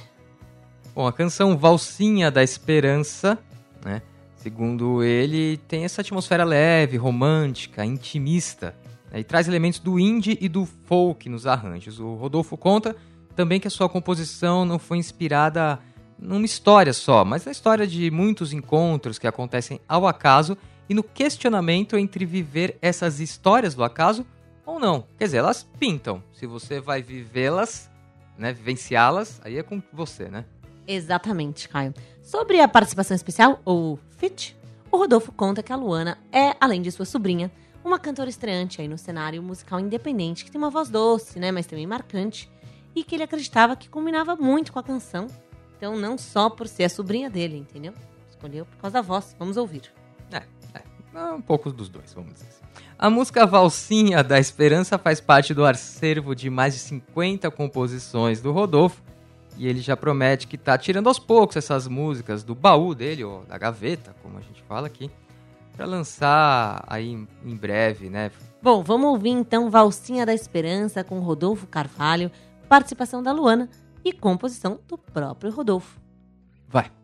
Bom, 0.95 1.05
a 1.05 1.13
canção 1.13 1.55
Valsinha 1.55 2.31
da 2.31 2.41
Esperança, 2.41 3.37
né? 3.85 4.01
Segundo 4.37 5.03
ele, 5.03 5.57
tem 5.67 5.83
essa 5.83 6.01
atmosfera 6.01 6.43
leve, 6.43 6.97
romântica, 6.97 7.85
intimista, 7.85 8.75
e 9.19 9.23
traz 9.23 9.47
elementos 9.47 9.79
do 9.79 9.99
indie 9.99 10.37
e 10.39 10.47
do 10.47 10.65
folk 10.65 11.27
nos 11.27 11.45
arranjos. 11.45 11.99
O 11.99 12.15
Rodolfo 12.15 12.55
conta 12.55 12.95
também 13.35 13.59
que 13.59 13.67
a 13.67 13.71
sua 13.71 13.89
composição 13.89 14.65
não 14.65 14.79
foi 14.79 14.97
inspirada 14.97 15.79
numa 16.17 16.45
história 16.45 16.93
só, 16.93 17.25
mas 17.25 17.45
na 17.45 17.51
história 17.51 17.87
de 17.87 18.11
muitos 18.11 18.53
encontros 18.53 19.17
que 19.17 19.27
acontecem 19.27 19.81
ao 19.87 20.07
acaso 20.07 20.57
e 20.87 20.93
no 20.93 21.03
questionamento 21.03 21.97
entre 21.97 22.25
viver 22.25 22.77
essas 22.81 23.19
histórias 23.19 23.73
do 23.73 23.83
acaso 23.83 24.25
ou 24.65 24.79
não. 24.79 25.05
Quer 25.17 25.25
dizer, 25.25 25.37
elas 25.37 25.67
pintam. 25.79 26.23
Se 26.33 26.45
você 26.45 26.79
vai 26.79 27.01
vivê-las, 27.01 27.89
né, 28.37 28.53
vivenciá-las, 28.53 29.41
aí 29.43 29.57
é 29.57 29.63
com 29.63 29.81
você, 29.91 30.27
né? 30.29 30.45
Exatamente, 30.87 31.69
Caio. 31.69 31.93
Sobre 32.21 32.59
a 32.59 32.67
participação 32.67 33.15
especial, 33.15 33.61
ou 33.63 33.99
feat, 34.17 34.55
o 34.91 34.97
Rodolfo 34.97 35.31
conta 35.31 35.63
que 35.63 35.71
a 35.71 35.75
Luana 35.75 36.17
é, 36.31 36.55
além 36.59 36.81
de 36.81 36.91
sua 36.91 37.05
sobrinha, 37.05 37.51
uma 37.83 37.99
cantora 37.99 38.29
estreante 38.29 38.81
aí 38.81 38.87
no 38.87 38.97
cenário 38.97 39.41
musical 39.41 39.79
independente, 39.79 40.45
que 40.45 40.51
tem 40.51 40.59
uma 40.59 40.69
voz 40.69 40.89
doce, 40.89 41.39
né, 41.39 41.51
mas 41.51 41.65
também 41.65 41.87
marcante, 41.87 42.51
e 42.95 43.03
que 43.03 43.15
ele 43.15 43.23
acreditava 43.23 43.75
que 43.75 43.89
combinava 43.89 44.35
muito 44.35 44.71
com 44.71 44.79
a 44.79 44.83
canção. 44.83 45.27
Então, 45.77 45.97
não 45.97 46.17
só 46.17 46.49
por 46.49 46.67
ser 46.67 46.83
a 46.83 46.89
sobrinha 46.89 47.29
dele, 47.29 47.57
entendeu? 47.57 47.93
Escolheu 48.29 48.65
por 48.65 48.77
causa 48.77 48.95
da 48.95 49.01
voz. 49.01 49.35
Vamos 49.39 49.57
ouvir. 49.57 49.91
É, 50.31 50.43
é, 50.75 51.33
um 51.33 51.41
pouco 51.41 51.71
dos 51.71 51.89
dois, 51.89 52.13
vamos 52.13 52.33
dizer 52.33 52.47
assim. 52.49 52.61
A 52.97 53.09
música 53.09 53.47
Valsinha 53.47 54.23
da 54.23 54.39
Esperança 54.39 54.97
faz 54.97 55.19
parte 55.19 55.53
do 55.53 55.65
acervo 55.65 56.35
de 56.35 56.49
mais 56.49 56.75
de 56.75 56.79
50 56.81 57.49
composições 57.49 58.41
do 58.41 58.51
Rodolfo, 58.51 59.01
e 59.57 59.67
ele 59.67 59.81
já 59.81 59.97
promete 59.97 60.47
que 60.47 60.57
tá 60.57 60.77
tirando 60.77 61.07
aos 61.07 61.19
poucos 61.19 61.57
essas 61.57 61.87
músicas 61.87 62.43
do 62.43 62.53
baú 62.53 62.93
dele, 62.93 63.23
ou 63.23 63.43
da 63.45 63.57
gaveta, 63.57 64.15
como 64.21 64.37
a 64.37 64.41
gente 64.41 64.61
fala 64.63 64.87
aqui, 64.87 65.09
para 65.81 65.87
lançar 65.87 66.83
aí 66.87 67.27
em 67.43 67.55
breve, 67.55 68.07
né? 68.07 68.29
Bom, 68.61 68.83
vamos 68.83 69.09
ouvir 69.09 69.31
então 69.31 69.67
Valsinha 69.67 70.27
da 70.27 70.33
Esperança 70.33 71.03
com 71.03 71.19
Rodolfo 71.19 71.65
Carvalho, 71.65 72.31
participação 72.69 73.23
da 73.23 73.31
Luana 73.31 73.67
e 74.05 74.13
composição 74.13 74.79
do 74.87 74.95
próprio 74.95 75.51
Rodolfo. 75.51 75.99
Vai. 76.67 77.00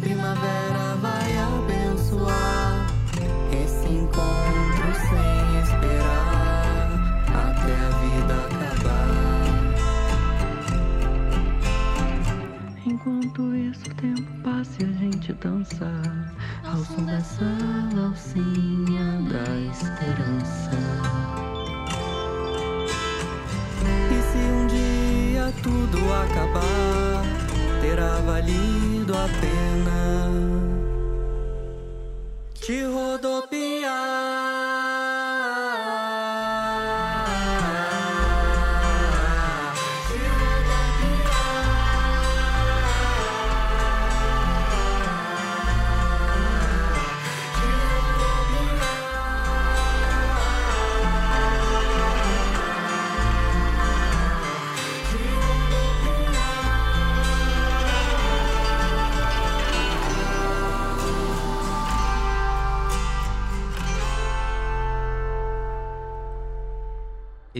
Primavera 0.00 0.96
vai 1.00 1.36
abençoar 1.38 2.86
esse 3.52 3.86
encontro 3.86 4.94
sem 4.94 5.60
esperar 5.62 6.88
até 7.28 7.74
a 7.76 7.90
vida 8.00 8.34
acabar? 8.46 9.60
Enquanto 12.86 13.54
isso 13.54 13.90
o 13.90 13.94
tempo 13.94 14.28
passa 14.42 14.82
e 14.82 14.84
a 14.86 14.92
gente 14.92 15.32
dançar 15.34 16.34
ao 16.64 16.78
som 16.84 17.04
dessa 17.04 17.44
valsinha 17.94 19.20
da 19.28 19.44
esperança. 19.70 20.70
E 24.10 24.18
se 24.22 24.38
um 24.38 24.66
dia 24.66 25.52
tudo 25.62 25.98
acabar, 26.14 27.22
terá 27.82 28.20
valido 28.20 29.14
a 29.14 29.28
pena 29.40 29.69
te 32.70 32.84
rodopiar. 32.84 33.49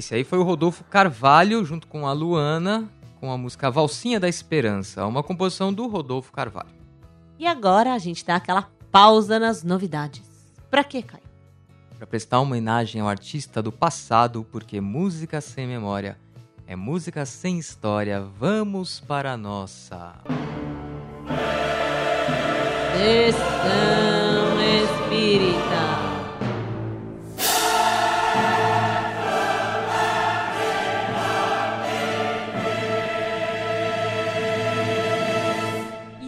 Esse 0.01 0.15
aí 0.15 0.25
foi 0.25 0.39
o 0.39 0.43
Rodolfo 0.43 0.83
Carvalho, 0.85 1.63
junto 1.63 1.87
com 1.87 2.07
a 2.07 2.13
Luana, 2.15 2.89
com 3.21 3.31
a 3.31 3.37
música 3.37 3.71
Valsinha 3.71 4.19
da 4.19 4.31
Esperança, 4.31 5.05
uma 5.05 5.23
composição 5.23 5.71
do 5.71 5.87
Rodolfo 5.87 6.33
Carvalho. 6.33 6.71
E 7.39 7.47
agora 7.47 7.93
a 7.93 7.99
gente 7.99 8.25
dá 8.25 8.37
aquela 8.37 8.67
pausa 8.91 9.39
nas 9.39 9.63
novidades. 9.63 10.23
Pra 10.71 10.83
quê, 10.83 11.03
Caio? 11.03 11.23
Para 11.99 12.07
prestar 12.07 12.41
homenagem 12.41 13.03
ao 13.03 13.09
artista 13.09 13.63
do 13.63 13.71
passado, 13.71 14.43
porque 14.51 14.81
música 14.81 15.39
sem 15.43 15.67
memória 15.67 16.17
é 16.67 16.75
música 16.75 17.27
sem 17.27 17.59
história. 17.59 18.23
Vamos 18.23 19.01
para 19.01 19.33
a 19.33 19.37
nossa. 19.37 20.15
Sessão 22.97 24.57
Espírita. 24.63 26.00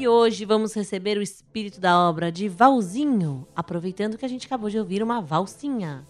E 0.03 0.09
hoje 0.09 0.45
vamos 0.45 0.75
receber 0.75 1.17
o 1.17 1.23
espírito 1.23 1.81
da 1.81 1.97
obra 1.97 2.33
de 2.33 2.49
Valzinho, 2.49 3.47
aproveitando 3.55 4.19
que 4.19 4.25
a 4.25 4.29
gente 4.29 4.49
acabou 4.49 4.69
de 4.69 4.77
ouvir 4.77 5.01
uma 5.01 5.21
valsinha. 5.21 6.05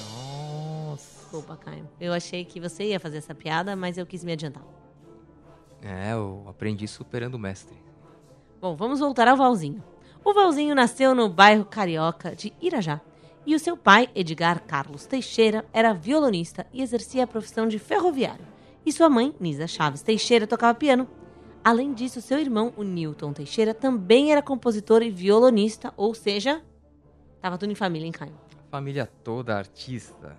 Nossa. 0.00 1.20
Desculpa, 1.20 1.58
Caio. 1.58 1.86
Eu 2.00 2.14
achei 2.14 2.42
que 2.42 2.58
você 2.58 2.84
ia 2.84 2.98
fazer 2.98 3.18
essa 3.18 3.34
piada, 3.34 3.76
mas 3.76 3.98
eu 3.98 4.06
quis 4.06 4.24
me 4.24 4.32
adiantar. 4.32 4.62
É, 5.82 6.14
eu 6.14 6.46
aprendi 6.48 6.88
superando 6.88 7.34
o 7.34 7.38
mestre. 7.38 7.76
Bom, 8.62 8.74
vamos 8.74 9.00
voltar 9.00 9.28
ao 9.28 9.36
Valzinho. 9.36 9.84
O 10.24 10.32
Valzinho 10.32 10.74
nasceu 10.74 11.14
no 11.14 11.28
bairro 11.28 11.66
carioca 11.66 12.34
de 12.34 12.50
Irajá. 12.62 12.98
E 13.44 13.54
o 13.54 13.58
seu 13.58 13.76
pai, 13.76 14.08
Edgar 14.14 14.62
Carlos 14.62 15.04
Teixeira, 15.04 15.66
era 15.70 15.92
violonista 15.92 16.66
e 16.72 16.80
exercia 16.80 17.24
a 17.24 17.26
profissão 17.26 17.68
de 17.68 17.78
ferroviário. 17.78 18.46
E 18.86 18.90
sua 18.90 19.10
mãe, 19.10 19.34
Nisa 19.38 19.66
Chaves 19.66 20.00
Teixeira, 20.00 20.46
tocava 20.46 20.72
piano. 20.72 21.06
Além 21.64 21.94
disso, 21.94 22.20
seu 22.20 22.38
irmão, 22.38 22.74
o 22.76 22.82
Newton 22.82 23.32
Teixeira, 23.32 23.72
também 23.72 24.30
era 24.30 24.42
compositor 24.42 25.02
e 25.02 25.10
violonista, 25.10 25.94
ou 25.96 26.14
seja, 26.14 26.62
tava 27.40 27.56
tudo 27.56 27.72
em 27.72 27.74
família, 27.74 28.04
hein, 28.04 28.12
Caio? 28.12 28.34
Família 28.70 29.10
toda 29.24 29.56
artista. 29.56 30.36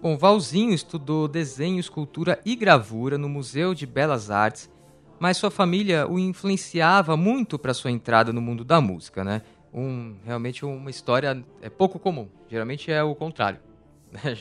Bom, 0.00 0.16
Valzinho 0.16 0.72
estudou 0.72 1.26
desenho, 1.26 1.80
escultura 1.80 2.40
e 2.44 2.54
gravura 2.54 3.18
no 3.18 3.28
Museu 3.28 3.74
de 3.74 3.84
Belas 3.84 4.30
Artes, 4.30 4.70
mas 5.18 5.36
sua 5.36 5.50
família 5.50 6.06
o 6.08 6.20
influenciava 6.20 7.16
muito 7.16 7.58
para 7.58 7.74
sua 7.74 7.90
entrada 7.90 8.32
no 8.32 8.40
mundo 8.40 8.64
da 8.64 8.80
música, 8.80 9.24
né? 9.24 9.42
Um, 9.74 10.18
realmente 10.24 10.64
uma 10.64 10.88
história 10.88 11.44
é 11.60 11.68
pouco 11.68 11.98
comum. 11.98 12.28
Geralmente 12.48 12.92
é 12.92 13.02
o 13.02 13.14
contrário. 13.16 13.58
né? 14.12 14.38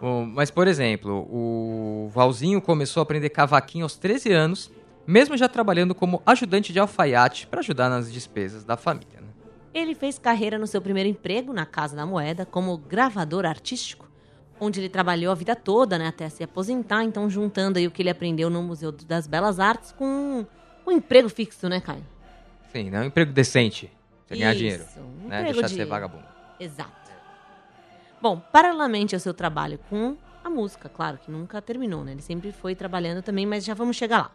Bom, 0.00 0.26
mas, 0.26 0.50
por 0.50 0.66
exemplo, 0.66 1.28
o 1.30 2.08
Valzinho 2.12 2.60
começou 2.60 3.00
a 3.00 3.04
aprender 3.04 3.30
cavaquinho 3.30 3.84
aos 3.84 3.96
13 3.96 4.32
anos, 4.32 4.70
mesmo 5.06 5.36
já 5.36 5.48
trabalhando 5.48 5.94
como 5.94 6.22
ajudante 6.24 6.72
de 6.72 6.78
alfaiate 6.78 7.46
para 7.46 7.60
ajudar 7.60 7.88
nas 7.88 8.12
despesas 8.12 8.64
da 8.64 8.76
família. 8.76 9.20
né? 9.20 9.28
Ele 9.72 9.94
fez 9.94 10.18
carreira 10.18 10.58
no 10.58 10.66
seu 10.66 10.80
primeiro 10.82 11.08
emprego 11.08 11.52
na 11.52 11.64
Casa 11.66 11.94
da 11.96 12.04
Moeda 12.06 12.44
como 12.44 12.76
gravador 12.76 13.46
artístico, 13.46 14.08
onde 14.60 14.80
ele 14.80 14.88
trabalhou 14.88 15.32
a 15.32 15.34
vida 15.34 15.54
toda, 15.56 15.96
né, 15.98 16.08
até 16.08 16.28
se 16.28 16.42
aposentar, 16.44 17.02
então 17.04 17.30
juntando 17.30 17.78
aí 17.78 17.86
o 17.86 17.90
que 17.90 18.02
ele 18.02 18.10
aprendeu 18.10 18.50
no 18.50 18.62
Museu 18.62 18.92
das 18.92 19.26
Belas 19.26 19.58
Artes 19.58 19.92
com 19.92 20.44
um, 20.86 20.90
emprego 20.92 21.28
fixo, 21.28 21.68
né, 21.68 21.80
Caio? 21.80 22.04
Sim, 22.72 22.90
né? 22.90 23.00
Um 23.00 23.04
emprego 23.04 23.32
decente. 23.32 23.90
Você 24.26 24.36
ganhar 24.36 24.54
dinheiro. 24.54 24.84
um 25.24 25.28
né? 25.28 25.44
Deixar 25.44 25.62
de 25.62 25.68
de- 25.68 25.74
ser 25.76 25.86
vagabundo. 25.86 26.24
Exato. 26.58 26.90
Bom, 28.20 28.40
paralelamente 28.52 29.14
ao 29.14 29.20
seu 29.20 29.32
trabalho 29.32 29.78
com 29.88 30.16
a 30.44 30.50
música, 30.50 30.88
claro, 30.88 31.18
que 31.18 31.30
nunca 31.30 31.60
terminou, 31.62 32.04
né? 32.04 32.12
Ele 32.12 32.22
sempre 32.22 32.52
foi 32.52 32.74
trabalhando 32.74 33.22
também, 33.22 33.46
mas 33.46 33.64
já 33.64 33.72
vamos 33.74 33.96
chegar 33.96 34.18
lá. 34.18 34.30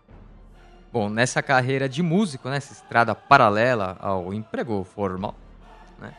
Bom, 0.96 1.10
nessa 1.10 1.44
carreira 1.44 1.90
de 1.90 2.02
músico, 2.02 2.48
nessa 2.48 2.72
estrada 2.72 3.14
paralela 3.14 3.98
ao 4.00 4.34
emprego 4.34 4.82
formal, 4.86 5.36
né, 6.00 6.14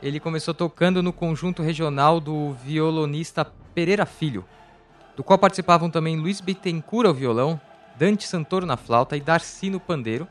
ele 0.00 0.20
começou 0.20 0.54
tocando 0.54 1.02
no 1.02 1.12
conjunto 1.12 1.60
regional 1.60 2.20
do 2.20 2.52
violonista 2.52 3.44
Pereira 3.74 4.06
Filho, 4.06 4.44
do 5.16 5.24
qual 5.24 5.36
participavam 5.40 5.90
também 5.90 6.20
Luiz 6.20 6.40
Bittencourt 6.40 7.08
ao 7.08 7.12
violão, 7.12 7.60
Dante 7.96 8.28
Santoro 8.28 8.64
na 8.64 8.76
flauta 8.76 9.16
e 9.16 9.20
Darcy 9.20 9.68
no 9.68 9.80
pandeiro, 9.80 10.28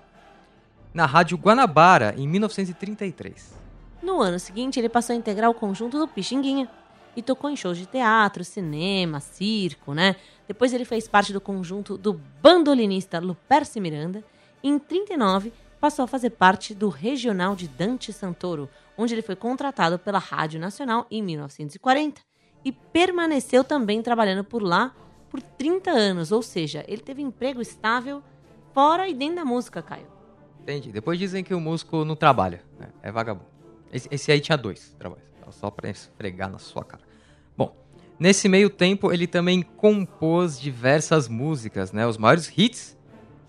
na 0.94 1.06
rádio 1.06 1.38
Guanabara, 1.38 2.16
em 2.18 2.26
1933. 2.26 3.54
No 4.02 4.22
ano 4.22 4.40
seguinte, 4.40 4.80
ele 4.80 4.88
passou 4.88 5.14
a 5.14 5.20
integrar 5.20 5.50
o 5.50 5.54
conjunto 5.54 6.00
do 6.00 6.08
Pixinguinha 6.08 6.70
e 7.16 7.22
tocou 7.22 7.50
em 7.50 7.56
shows 7.56 7.78
de 7.78 7.86
teatro, 7.86 8.44
cinema, 8.44 9.20
circo, 9.20 9.94
né? 9.94 10.16
Depois 10.48 10.74
ele 10.74 10.86
fez 10.86 11.08
parte 11.08 11.34
do 11.34 11.42
conjunto 11.42 11.98
do 11.98 12.14
bandolinista 12.42 13.20
Luperce 13.20 13.80
Miranda 13.80 14.24
e 14.64 14.70
em 14.70 14.80
39 14.80 15.52
passou 15.80 16.06
a 16.06 16.08
fazer 16.08 16.30
parte 16.32 16.76
do 16.76 16.90
regional 16.90 17.56
de 17.56 17.68
Dante 17.68 18.14
Santoro, 18.14 18.70
onde 18.98 19.14
ele 19.14 19.22
foi 19.22 19.36
contratado 19.36 19.98
pela 19.98 20.20
Rádio 20.20 20.60
Nacional 20.60 21.08
em 21.10 21.24
1940 21.24 22.22
e 22.64 22.72
permaneceu 22.72 23.64
também 23.64 24.02
trabalhando 24.02 24.44
por 24.44 24.62
lá 24.62 24.94
por 25.30 25.42
30 25.42 25.90
anos, 25.90 26.32
ou 26.32 26.42
seja, 26.42 26.84
ele 26.88 27.02
teve 27.02 27.22
emprego 27.22 27.62
estável 27.62 28.22
fora 28.74 29.08
e 29.08 29.14
dentro 29.14 29.38
da 29.38 29.46
música, 29.46 29.82
Caio. 29.82 30.08
Entendi. 30.60 30.92
Depois 30.92 31.18
dizem 31.18 31.44
que 31.44 31.54
o 31.54 31.60
músico 31.60 32.06
não 32.06 32.16
trabalha, 32.16 32.62
né? 32.78 32.90
é 33.02 33.12
vagabundo. 33.12 33.50
Esse, 33.92 34.08
esse 34.12 34.32
aí 34.32 34.40
tinha 34.40 34.58
dois 34.58 34.94
trabalhos, 35.00 35.26
só 35.50 35.72
pra 35.72 35.90
esfregar 35.90 36.50
na 36.50 36.60
sua 36.60 36.84
cara. 36.84 37.04
Nesse 38.22 38.48
meio 38.48 38.70
tempo 38.70 39.12
ele 39.12 39.26
também 39.26 39.64
compôs 39.64 40.62
diversas 40.62 41.28
músicas, 41.28 41.92
né? 41.92 42.06
Os 42.06 42.20
maiores 42.20 42.54
hits 42.56 42.96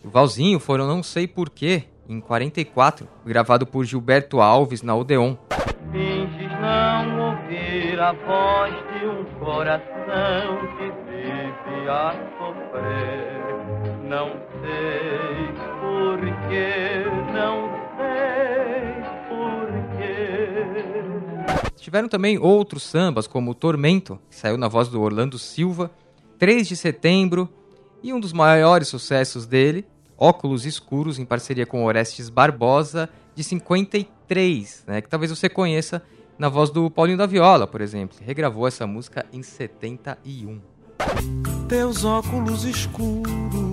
do 0.02 0.08
Valzinho 0.08 0.58
foram 0.58 0.86
Não 0.86 1.02
Sei 1.02 1.28
Porquê, 1.28 1.84
em 2.08 2.18
44, 2.18 3.06
gravado 3.22 3.66
por 3.66 3.84
Gilberto 3.84 4.40
Alves 4.40 4.80
na 4.80 4.96
Odeon. 4.96 5.36
Finges 5.92 6.50
não 6.58 7.32
ouvir 7.32 8.00
a 8.00 8.12
voz 8.12 8.72
de 8.94 9.06
um 9.06 9.24
coração 9.44 10.56
que 10.78 10.90
vive 11.04 11.90
a 11.90 12.14
sofrer. 12.38 13.42
Não 14.08 14.30
sei 14.62 15.52
porquê, 15.82 17.04
não 17.34 17.71
Tiveram 21.82 22.08
também 22.08 22.38
outros 22.38 22.84
sambas, 22.84 23.26
como 23.26 23.56
Tormento, 23.56 24.16
que 24.30 24.36
saiu 24.36 24.56
na 24.56 24.68
voz 24.68 24.86
do 24.86 25.02
Orlando 25.02 25.36
Silva, 25.36 25.90
3 26.38 26.68
de 26.68 26.76
setembro, 26.76 27.48
e 28.00 28.12
um 28.12 28.20
dos 28.20 28.32
maiores 28.32 28.86
sucessos 28.86 29.46
dele, 29.46 29.84
Óculos 30.16 30.64
Escuros, 30.64 31.18
em 31.18 31.24
parceria 31.24 31.66
com 31.66 31.84
Orestes 31.84 32.28
Barbosa, 32.28 33.08
de 33.34 33.42
53, 33.42 34.84
né, 34.86 35.00
que 35.00 35.08
talvez 35.08 35.32
você 35.32 35.48
conheça 35.48 36.00
na 36.38 36.48
voz 36.48 36.70
do 36.70 36.88
Paulinho 36.88 37.18
da 37.18 37.26
Viola, 37.26 37.66
por 37.66 37.80
exemplo. 37.80 38.16
que 38.16 38.22
Regravou 38.22 38.68
essa 38.68 38.86
música 38.86 39.26
em 39.32 39.42
71. 39.42 40.60
Teus 41.68 42.04
óculos 42.04 42.64
escuros 42.64 43.72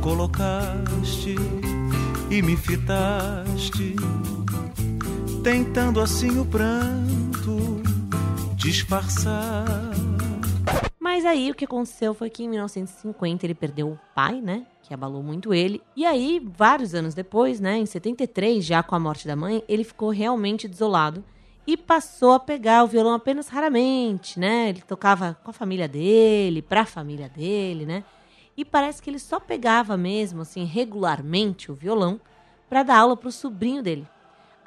colocaste 0.00 1.34
e 2.30 2.40
me 2.40 2.56
fitaste, 2.56 3.96
tentando 5.42 6.00
assim 6.00 6.38
o 6.38 6.44
pranto 6.44 7.82
disfarçar. 8.54 9.64
Mas 10.98 11.24
aí 11.24 11.50
o 11.50 11.54
que 11.54 11.64
aconteceu 11.64 12.12
foi 12.12 12.28
que 12.28 12.44
em 12.44 12.48
1950 12.48 13.46
ele 13.46 13.54
perdeu 13.54 13.88
o 13.88 13.98
pai, 14.14 14.40
né? 14.40 14.66
Que 14.82 14.92
abalou 14.92 15.22
muito 15.22 15.54
ele. 15.54 15.82
E 15.96 16.04
aí, 16.04 16.40
vários 16.56 16.94
anos 16.94 17.14
depois, 17.14 17.58
né? 17.58 17.78
Em 17.78 17.86
73, 17.86 18.64
já 18.64 18.82
com 18.82 18.94
a 18.94 19.00
morte 19.00 19.26
da 19.26 19.34
mãe, 19.34 19.64
ele 19.66 19.82
ficou 19.82 20.10
realmente 20.10 20.68
desolado 20.68 21.24
e 21.66 21.76
passou 21.76 22.32
a 22.32 22.40
pegar 22.40 22.84
o 22.84 22.86
violão 22.86 23.14
apenas 23.14 23.48
raramente, 23.48 24.38
né? 24.38 24.68
Ele 24.68 24.82
tocava 24.82 25.38
com 25.42 25.50
a 25.50 25.54
família 25.54 25.88
dele, 25.88 26.60
pra 26.60 26.84
família 26.84 27.28
dele, 27.28 27.86
né? 27.86 28.04
E 28.56 28.64
parece 28.64 29.00
que 29.00 29.08
ele 29.08 29.18
só 29.18 29.40
pegava 29.40 29.96
mesmo, 29.96 30.42
assim, 30.42 30.64
regularmente 30.64 31.72
o 31.72 31.74
violão 31.74 32.20
para 32.68 32.82
dar 32.82 32.98
aula 32.98 33.16
pro 33.16 33.32
sobrinho 33.32 33.82
dele. 33.82 34.06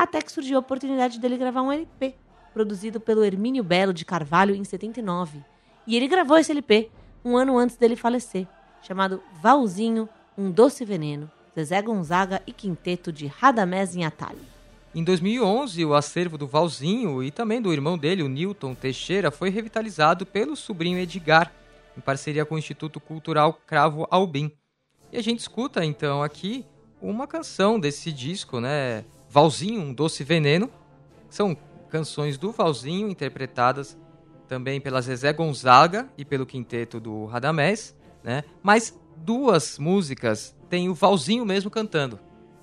Até 0.04 0.22
que 0.22 0.34
surgiu 0.34 0.58
a 0.58 0.60
oportunidade 0.60 1.18
dele 1.18 1.38
gravar 1.38 1.62
um 1.62 1.72
LP, 1.72 2.14
produzido 2.54 3.00
pelo 3.00 3.24
Hermínio 3.24 3.64
Belo 3.64 3.94
de 3.94 4.04
Carvalho 4.04 4.54
em 4.54 4.62
79. 4.62 5.40
E 5.88 5.96
ele 5.96 6.10
gravou 6.10 6.38
esse 6.38 6.52
LP 6.52 6.92
um 7.24 7.38
ano 7.38 7.58
antes 7.58 7.78
dele 7.78 7.96
falecer, 7.96 8.46
chamado 8.82 9.24
Valzinho, 9.42 10.10
Um 10.38 10.52
Doce 10.52 10.84
Veneno, 10.84 11.32
Zezé 11.56 11.82
Gonzaga 11.82 12.44
e 12.46 12.52
Quinteto 12.52 13.14
de 13.14 13.28
Radamés 13.28 13.96
em 13.96 14.04
Atalho. 14.04 14.42
Em 14.94 15.06
2011, 15.06 15.86
o 15.86 15.94
acervo 15.94 16.38
do 16.38 16.48
Valzinho 16.48 17.24
e 17.24 17.32
também 17.32 17.62
do 17.62 17.72
irmão 17.72 17.98
dele, 17.98 18.24
o 18.24 18.28
Newton 18.28 18.76
Teixeira, 18.76 19.32
foi 19.32 19.50
revitalizado 19.50 20.26
pelo 20.26 20.58
sobrinho 20.58 21.00
Edgar, 21.00 21.50
em 21.98 22.02
parceria 22.02 22.44
com 22.44 22.56
o 22.56 22.60
Instituto 22.60 23.00
Cultural 23.00 23.54
Cravo 23.66 24.06
Albim. 24.12 24.52
E 25.14 25.18
a 25.18 25.24
gente 25.24 25.40
escuta 25.40 25.86
então 25.86 26.22
aqui 26.22 26.66
uma 27.02 27.26
canção 27.26 27.80
desse 27.80 28.12
disco, 28.12 28.60
né? 28.60 29.06
Valzinho, 29.34 29.82
um 29.82 29.92
doce 29.92 30.24
veneno. 30.24 30.70
São 31.28 31.58
canções 31.90 32.38
do 32.38 32.52
Valzinho 32.52 33.10
interpretadas 33.10 33.98
também 34.48 34.80
pela 34.80 35.02
Zezé 35.02 35.34
Gonzaga 35.34 36.08
e 36.16 36.24
pelo 36.24 36.46
quinteto 36.46 37.00
do 37.00 37.26
Radamés, 37.26 37.96
né? 38.24 38.44
Mas 38.62 38.96
duas 39.18 39.80
músicas 39.80 40.56
tem 40.70 40.88
o 40.88 40.94
Valzinho 40.94 41.44
mesmo 41.44 41.72
cantando. 41.72 42.20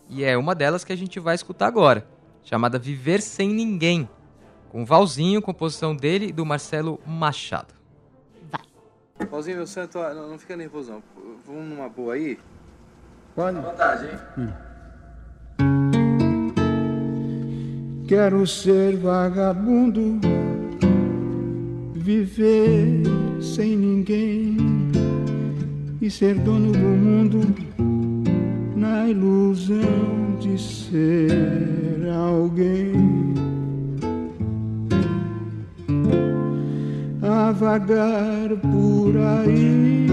E 0.08 0.22
é 0.22 0.38
uma 0.38 0.54
delas 0.54 0.84
que 0.84 0.92
a 0.92 0.96
gente 0.96 1.18
vai 1.18 1.34
escutar 1.34 1.66
agora, 1.66 2.06
chamada 2.44 2.78
Viver 2.78 3.20
Sem 3.20 3.48
Ninguém, 3.48 4.08
com 4.68 4.84
Valzinho, 4.84 5.42
composição 5.42 5.96
dele 5.96 6.26
e 6.26 6.32
do 6.32 6.46
Marcelo 6.46 7.00
Machado. 7.04 7.74
Pauzinho, 9.28 9.56
meu 9.56 9.66
santo, 9.66 9.98
ó, 9.98 10.14
não, 10.14 10.30
não 10.30 10.38
fica 10.38 10.56
nervoso 10.56 10.92
não. 10.92 11.02
Vamos 11.44 11.64
numa 11.68 11.88
boa 11.88 12.14
aí? 12.14 12.38
Pode. 13.34 13.58
À 13.58 13.60
vontade, 13.60 14.06
hein? 14.06 14.69
Quero 18.10 18.44
ser 18.44 18.96
vagabundo, 18.96 20.18
viver 21.94 23.02
sem 23.40 23.76
ninguém 23.76 24.56
e 26.02 26.10
ser 26.10 26.34
dono 26.40 26.72
do 26.72 26.78
mundo 26.78 27.38
na 28.74 29.08
ilusão 29.08 30.36
de 30.40 30.60
ser 30.60 31.30
alguém. 32.12 32.92
A 37.22 37.52
vagar 37.52 38.48
por 38.72 39.16
aí, 39.16 40.08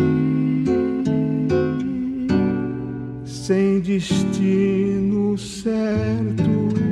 sem 3.25 3.79
destino 3.79 5.35
certo 5.35 6.86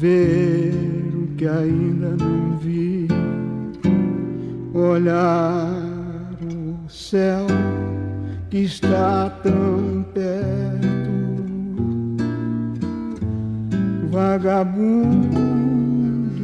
ver 0.00 0.72
o 1.12 1.26
que 1.36 1.44
ainda 1.44 2.10
não 2.10 2.56
vi, 2.58 3.08
olhar 4.72 5.72
o 6.40 6.88
céu 6.88 7.46
que 8.48 8.58
está 8.58 9.28
tão 9.42 10.06
perto, 10.14 11.10
vagabundo 14.08 15.36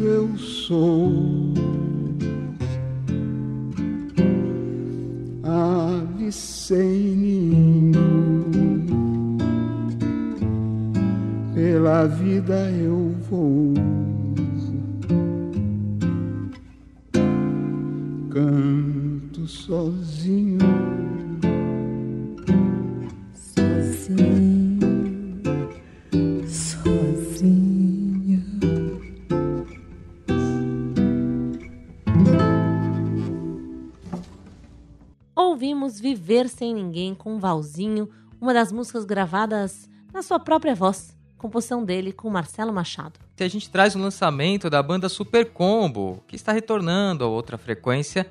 eu 0.03 0.37
sou. 0.37 1.55
Ave 5.45 6.33
sem 6.33 7.15
ninho 7.15 8.64
pela 11.55 12.07
vida 12.07 12.69
eu 12.73 13.15
vou. 13.31 13.75
Canto 18.29 19.47
sozinho, 19.47 20.59
sozinho, 23.33 24.81
sozinho. 26.49 28.43
Ouvimos 35.37 36.01
Viver 36.01 36.49
Sem 36.49 36.75
Ninguém 36.75 37.15
com 37.15 37.39
Valzinho, 37.39 38.11
uma 38.41 38.53
das 38.53 38.73
músicas 38.73 39.05
gravadas 39.05 39.89
na 40.13 40.21
sua 40.21 40.41
própria 40.41 40.75
voz, 40.75 41.17
composição 41.45 41.85
dele 41.85 42.11
com 42.11 42.31
Marcelo 42.31 42.73
Machado. 42.73 43.21
E 43.39 43.45
a 43.45 43.49
gente 43.49 43.69
traz 43.69 43.95
o 43.95 43.99
lançamento 43.99 44.71
da 44.71 44.83
banda 44.83 45.11
Super 45.11 45.53
Combo, 45.53 46.25
que 46.27 46.37
está 46.37 46.53
retornando 46.53 47.23
a 47.23 47.27
outra 47.27 47.59
frequência 47.59 48.27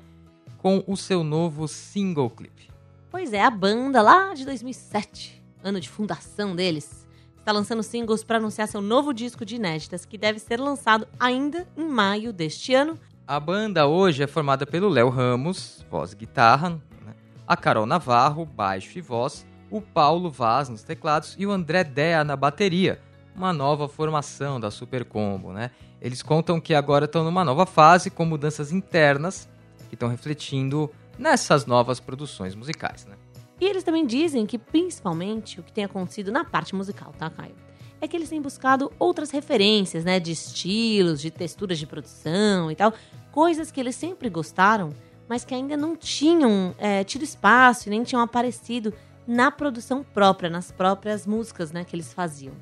com 0.58 0.82
o 0.84 0.96
seu 0.96 1.22
novo 1.22 1.68
single 1.68 2.28
clipe. 2.28 2.68
Pois 3.12 3.32
é, 3.32 3.40
a 3.40 3.50
banda 3.50 4.02
lá 4.02 4.34
de 4.34 4.44
2007, 4.44 5.40
ano 5.62 5.78
de 5.78 5.88
fundação 5.88 6.56
deles, 6.56 7.06
está 7.38 7.52
lançando 7.52 7.84
singles 7.84 8.24
para 8.24 8.38
anunciar 8.38 8.66
seu 8.66 8.80
novo 8.80 9.14
disco 9.14 9.44
de 9.44 9.54
inéditas, 9.54 10.04
que 10.04 10.18
deve 10.18 10.40
ser 10.40 10.58
lançado 10.58 11.06
ainda 11.20 11.68
em 11.76 11.86
maio 11.86 12.32
deste 12.32 12.74
ano. 12.74 12.98
A 13.28 13.38
banda 13.38 13.86
hoje 13.86 14.24
é 14.24 14.26
formada 14.26 14.66
pelo 14.66 14.88
Léo 14.88 15.08
Ramos, 15.08 15.86
voz 15.88 16.12
e 16.14 16.16
guitarra, 16.16 16.70
né? 16.70 17.14
a 17.46 17.56
Carol 17.56 17.86
Navarro, 17.86 18.44
baixo 18.44 18.98
e 18.98 19.00
voz, 19.00 19.46
o 19.70 19.80
Paulo 19.80 20.30
Vaz 20.30 20.68
nos 20.68 20.82
teclados 20.82 21.34
e 21.38 21.46
o 21.46 21.50
André 21.50 21.84
Dea 21.84 22.24
na 22.24 22.36
bateria. 22.36 23.00
Uma 23.34 23.52
nova 23.52 23.88
formação 23.88 24.60
da 24.60 24.70
Super 24.70 25.04
Combo, 25.04 25.52
né? 25.52 25.70
Eles 26.00 26.22
contam 26.22 26.60
que 26.60 26.74
agora 26.74 27.06
estão 27.06 27.24
numa 27.24 27.44
nova 27.44 27.66
fase 27.66 28.10
com 28.10 28.24
mudanças 28.24 28.70
internas 28.70 29.48
que 29.88 29.94
estão 29.94 30.08
refletindo 30.08 30.90
nessas 31.18 31.66
novas 31.66 31.98
produções 31.98 32.54
musicais, 32.54 33.06
né? 33.06 33.16
E 33.60 33.64
eles 33.64 33.84
também 33.84 34.06
dizem 34.06 34.46
que, 34.46 34.58
principalmente, 34.58 35.60
o 35.60 35.62
que 35.62 35.72
tem 35.72 35.84
acontecido 35.84 36.30
na 36.30 36.44
parte 36.44 36.74
musical, 36.74 37.12
tá, 37.18 37.30
Caio? 37.30 37.54
É 38.00 38.08
que 38.08 38.16
eles 38.16 38.28
têm 38.28 38.42
buscado 38.42 38.92
outras 38.98 39.30
referências, 39.30 40.04
né? 40.04 40.20
De 40.20 40.32
estilos, 40.32 41.20
de 41.20 41.30
texturas 41.30 41.78
de 41.78 41.86
produção 41.86 42.70
e 42.70 42.76
tal. 42.76 42.92
Coisas 43.32 43.70
que 43.70 43.80
eles 43.80 43.96
sempre 43.96 44.28
gostaram, 44.28 44.90
mas 45.28 45.44
que 45.44 45.54
ainda 45.54 45.76
não 45.76 45.96
tinham 45.96 46.74
é, 46.78 47.02
tido 47.04 47.22
espaço 47.22 47.88
nem 47.88 48.02
tinham 48.02 48.22
aparecido 48.22 48.92
na 49.26 49.50
produção 49.50 50.02
própria, 50.02 50.50
nas 50.50 50.70
próprias 50.70 51.26
músicas, 51.26 51.72
né? 51.72 51.84
Que 51.84 51.96
eles 51.96 52.12
faziam. 52.12 52.54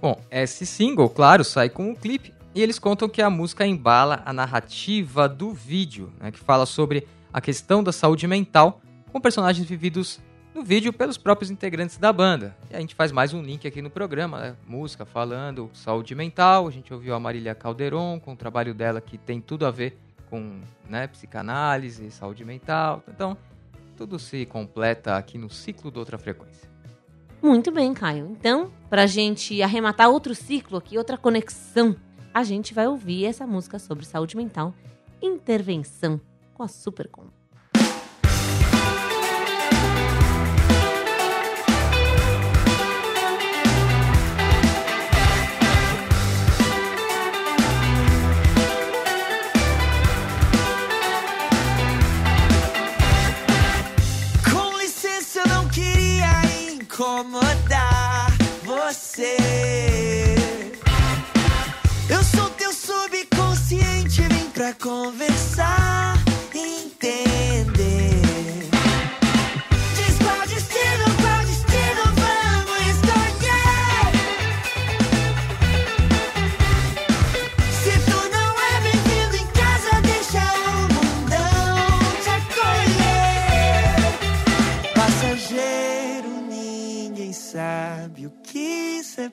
Bom, 0.00 0.20
esse 0.30 0.66
single, 0.66 1.08
claro, 1.08 1.44
sai 1.44 1.68
com 1.68 1.90
um 1.90 1.94
clipe 1.94 2.34
e 2.54 2.60
eles 2.60 2.78
contam 2.78 3.08
que 3.08 3.22
a 3.22 3.30
música 3.30 3.66
embala 3.66 4.22
a 4.26 4.32
narrativa 4.32 5.28
do 5.28 5.52
vídeo, 5.52 6.12
né, 6.20 6.30
que 6.30 6.38
fala 6.38 6.66
sobre 6.66 7.06
a 7.32 7.40
questão 7.40 7.82
da 7.82 7.92
saúde 7.92 8.26
mental 8.26 8.80
com 9.12 9.20
personagens 9.20 9.66
vividos 9.66 10.20
no 10.54 10.62
vídeo 10.62 10.92
pelos 10.92 11.16
próprios 11.16 11.50
integrantes 11.50 11.96
da 11.96 12.12
banda. 12.12 12.54
E 12.70 12.76
a 12.76 12.80
gente 12.80 12.94
faz 12.94 13.10
mais 13.10 13.32
um 13.32 13.42
link 13.42 13.66
aqui 13.66 13.80
no 13.80 13.88
programa, 13.88 14.38
né? 14.38 14.56
música 14.66 15.06
falando 15.06 15.70
saúde 15.72 16.14
mental. 16.14 16.68
A 16.68 16.70
gente 16.70 16.92
ouviu 16.92 17.14
a 17.14 17.20
Marília 17.20 17.54
Calderon 17.54 18.20
com 18.20 18.32
o 18.32 18.36
trabalho 18.36 18.74
dela 18.74 19.00
que 19.00 19.16
tem 19.16 19.40
tudo 19.40 19.64
a 19.64 19.70
ver 19.70 19.98
com 20.28 20.60
né, 20.88 21.06
psicanálise, 21.06 22.10
saúde 22.10 22.44
mental. 22.44 23.02
Então, 23.08 23.36
tudo 23.96 24.18
se 24.18 24.46
completa 24.46 25.16
aqui 25.16 25.38
no 25.38 25.50
ciclo 25.50 25.90
do 25.90 25.98
Outra 25.98 26.18
Frequência. 26.18 26.70
Muito 27.42 27.72
bem, 27.72 27.92
Caio. 27.92 28.28
Então, 28.30 28.70
pra 28.88 29.06
gente 29.06 29.60
arrematar 29.62 30.08
outro 30.08 30.34
ciclo 30.34 30.78
aqui, 30.78 30.96
outra 30.96 31.18
conexão, 31.18 31.96
a 32.32 32.44
gente 32.44 32.72
vai 32.72 32.86
ouvir 32.86 33.24
essa 33.24 33.46
música 33.46 33.78
sobre 33.78 34.04
saúde 34.04 34.36
mental, 34.36 34.74
Intervenção, 35.20 36.20
com 36.54 36.62
a 36.62 36.68
Supercom. 36.68 37.41
Você. 59.12 59.36
Eu 62.08 62.22
sou 62.24 62.48
teu 62.50 62.72
subconsciente, 62.72 64.22
vim 64.22 64.48
pra 64.50 64.72
conversar, 64.74 66.21
que 89.14 89.28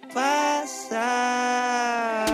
cê 0.67 2.28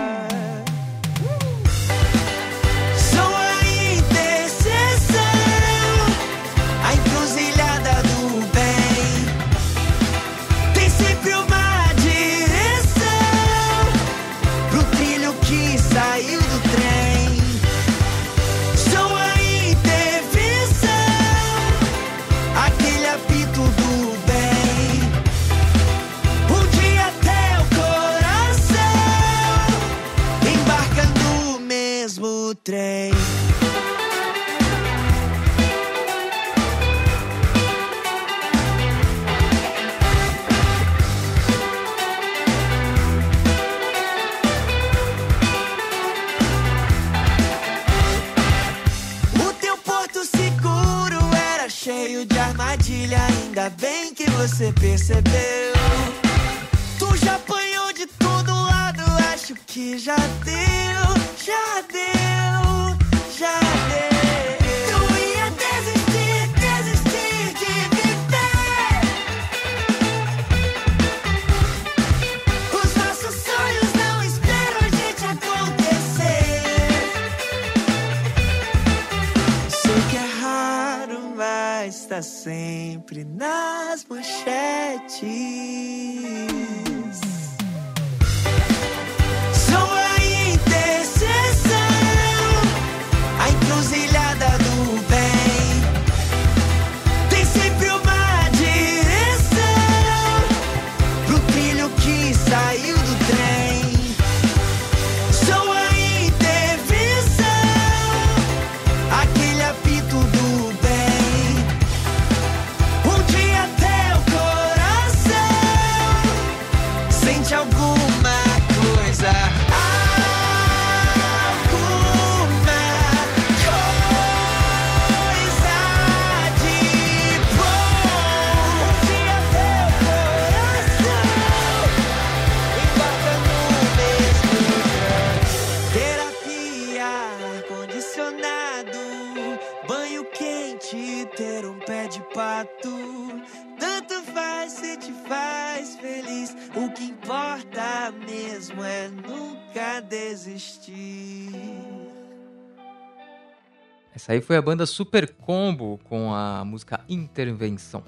Essa 154.26 154.34
aí 154.34 154.42
foi 154.42 154.58
a 154.58 154.62
banda 154.62 154.88
Super 154.88 155.32
Combo 155.36 156.00
com 156.06 156.34
a 156.34 156.66
música 156.66 157.00
Intervenção. 157.08 158.04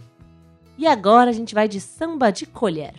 E 0.76 0.88
agora 0.88 1.30
a 1.30 1.32
gente 1.34 1.54
vai 1.54 1.68
de 1.68 1.80
samba 1.80 2.32
de 2.32 2.48
colher. 2.48 2.96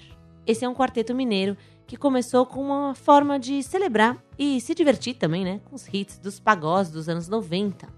Esse 0.47 0.65
é 0.65 0.69
um 0.69 0.75
quarteto 0.75 1.13
mineiro 1.17 1.57
que 1.85 1.97
começou 1.97 2.47
com 2.47 2.61
uma 2.61 2.95
forma 2.95 3.37
de 3.37 3.61
celebrar 3.61 4.17
e 4.39 4.61
se 4.61 4.73
divertir 4.73 5.15
também, 5.15 5.45
né? 5.45 5.61
Com 5.65 5.75
os 5.75 5.89
hits 5.93 6.17
dos 6.21 6.39
pagodes 6.39 6.93
dos 6.93 7.09
anos 7.09 7.27
90. 7.27 7.89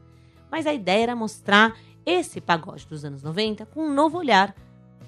Mas 0.50 0.66
a 0.66 0.72
ideia 0.72 1.02
era 1.02 1.14
mostrar 1.14 1.76
esse 2.06 2.40
pagode 2.40 2.86
dos 2.86 3.04
anos 3.04 3.22
90 3.22 3.66
com 3.66 3.88
um 3.88 3.92
novo 3.92 4.16
olhar. 4.16 4.56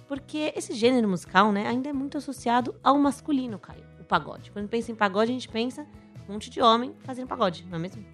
Porque 0.06 0.52
esse 0.54 0.74
gênero 0.74 1.08
musical, 1.08 1.50
né, 1.50 1.66
ainda 1.66 1.88
é 1.88 1.92
muito 1.94 2.18
associado 2.18 2.74
ao 2.84 2.98
masculino, 2.98 3.58
Caio. 3.58 3.86
O 3.98 4.04
pagode. 4.04 4.50
Quando 4.50 4.68
pensa 4.68 4.92
em 4.92 4.94
pagode, 4.94 5.30
a 5.30 5.34
gente 5.34 5.48
pensa 5.48 5.86
um 6.28 6.34
monte 6.34 6.50
de 6.50 6.60
homem 6.60 6.94
fazendo 7.00 7.28
pagode, 7.28 7.64
não 7.64 7.76
é 7.76 7.80
mesmo? 7.80 8.11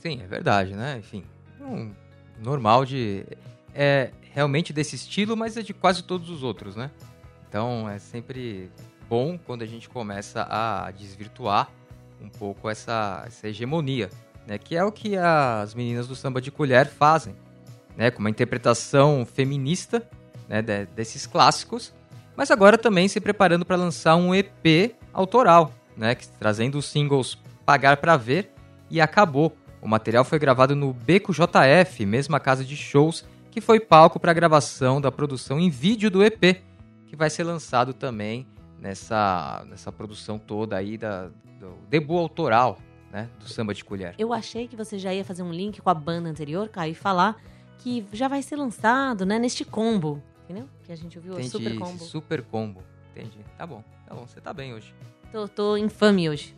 Sim, 0.00 0.20
é 0.22 0.26
verdade, 0.26 0.74
né? 0.74 0.96
Enfim, 0.98 1.24
um 1.60 1.92
normal 2.42 2.84
de. 2.84 3.24
É 3.74 4.10
realmente 4.32 4.72
desse 4.72 4.96
estilo, 4.96 5.36
mas 5.36 5.56
é 5.56 5.62
de 5.62 5.72
quase 5.74 6.02
todos 6.02 6.28
os 6.30 6.42
outros, 6.42 6.74
né? 6.76 6.90
Então 7.48 7.88
é 7.88 7.98
sempre 7.98 8.70
bom 9.08 9.38
quando 9.38 9.62
a 9.62 9.66
gente 9.66 9.88
começa 9.88 10.46
a 10.48 10.90
desvirtuar 10.92 11.68
um 12.20 12.28
pouco 12.28 12.68
essa, 12.68 13.24
essa 13.26 13.48
hegemonia, 13.48 14.08
né? 14.46 14.56
Que 14.58 14.76
é 14.76 14.84
o 14.84 14.92
que 14.92 15.16
as 15.16 15.74
meninas 15.74 16.06
do 16.08 16.14
samba 16.16 16.40
de 16.40 16.50
colher 16.50 16.86
fazem, 16.86 17.34
né? 17.96 18.10
Com 18.10 18.20
uma 18.20 18.30
interpretação 18.30 19.26
feminista 19.26 20.08
né? 20.48 20.62
de- 20.62 20.86
desses 20.86 21.26
clássicos, 21.26 21.92
mas 22.36 22.50
agora 22.50 22.78
também 22.78 23.06
se 23.08 23.20
preparando 23.20 23.64
para 23.66 23.76
lançar 23.76 24.16
um 24.16 24.34
EP 24.34 24.94
autoral, 25.12 25.72
né? 25.96 26.14
Que, 26.14 26.26
trazendo 26.28 26.78
os 26.78 26.86
singles 26.86 27.36
Pagar 27.66 27.96
Pra 27.98 28.16
Ver 28.16 28.52
e 28.88 29.00
Acabou. 29.00 29.56
O 29.82 29.88
material 29.88 30.24
foi 30.24 30.38
gravado 30.38 30.76
no 30.76 30.92
Beco 30.92 31.32
JF, 31.32 32.04
mesma 32.04 32.38
casa 32.38 32.64
de 32.64 32.76
shows 32.76 33.24
que 33.50 33.60
foi 33.60 33.80
palco 33.80 34.20
para 34.20 34.30
a 34.30 34.34
gravação 34.34 35.00
da 35.00 35.10
produção 35.10 35.58
em 35.58 35.68
vídeo 35.68 36.10
do 36.10 36.22
EP, 36.22 36.62
que 37.06 37.16
vai 37.16 37.28
ser 37.28 37.42
lançado 37.42 37.92
também 37.92 38.46
nessa, 38.78 39.64
nessa 39.68 39.90
produção 39.90 40.38
toda 40.38 40.76
aí 40.76 40.96
da, 40.96 41.28
do 41.58 41.76
debut 41.88 42.18
autoral 42.18 42.78
né, 43.10 43.28
do 43.38 43.48
Samba 43.48 43.74
de 43.74 43.84
Colher. 43.84 44.14
Eu 44.18 44.32
achei 44.32 44.68
que 44.68 44.76
você 44.76 44.98
já 44.98 45.12
ia 45.12 45.24
fazer 45.24 45.42
um 45.42 45.52
link 45.52 45.80
com 45.80 45.90
a 45.90 45.94
banda 45.94 46.28
anterior, 46.28 46.68
Caio, 46.68 46.92
e 46.92 46.94
falar 46.94 47.36
que 47.78 48.06
já 48.12 48.28
vai 48.28 48.42
ser 48.42 48.56
lançado, 48.56 49.26
né, 49.26 49.38
neste 49.38 49.64
combo, 49.64 50.22
entendeu? 50.44 50.68
Que 50.84 50.92
a 50.92 50.96
gente 50.96 51.18
ouviu, 51.18 51.32
Entendi, 51.34 51.48
o 51.48 51.50
super 51.50 51.78
combo. 51.78 52.04
super 52.04 52.42
combo. 52.42 52.82
Entendi. 53.10 53.38
Tá 53.58 53.66
bom, 53.66 53.82
tá 54.06 54.14
bom. 54.14 54.26
Você 54.26 54.40
tá 54.40 54.52
bem 54.52 54.72
hoje. 54.72 54.94
Tô, 55.32 55.48
tô 55.48 55.76
infame 55.76 56.28
hoje. 56.28 56.54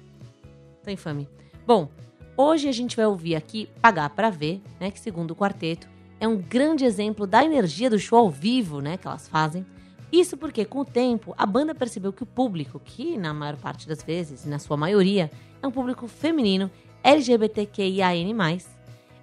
Tô 0.82 0.90
infame. 0.90 1.28
Bom, 1.66 1.88
hoje 2.36 2.68
a 2.68 2.72
gente 2.72 2.96
vai 2.96 3.06
ouvir 3.06 3.34
aqui 3.34 3.68
Pagar 3.80 4.10
Pra 4.10 4.30
Ver, 4.30 4.60
né, 4.80 4.90
que 4.90 5.00
segundo 5.00 5.32
o 5.32 5.36
quarteto, 5.36 5.88
é 6.20 6.28
um 6.28 6.36
grande 6.36 6.84
exemplo 6.84 7.26
da 7.26 7.44
energia 7.44 7.90
do 7.90 7.98
show 7.98 8.18
ao 8.18 8.30
vivo, 8.30 8.80
né, 8.80 8.96
que 8.96 9.06
elas 9.06 9.28
fazem. 9.28 9.66
Isso 10.12 10.36
porque, 10.36 10.64
com 10.64 10.80
o 10.80 10.84
tempo, 10.84 11.34
a 11.38 11.46
banda 11.46 11.74
percebeu 11.74 12.12
que 12.12 12.22
o 12.22 12.26
público, 12.26 12.80
que 12.84 13.16
na 13.16 13.32
maior 13.32 13.56
parte 13.56 13.88
das 13.88 14.02
vezes, 14.02 14.44
na 14.44 14.58
sua 14.58 14.76
maioria, 14.76 15.30
é 15.62 15.66
um 15.66 15.70
público 15.70 16.06
feminino, 16.06 16.70
LGBTQIAN+, 17.02 18.58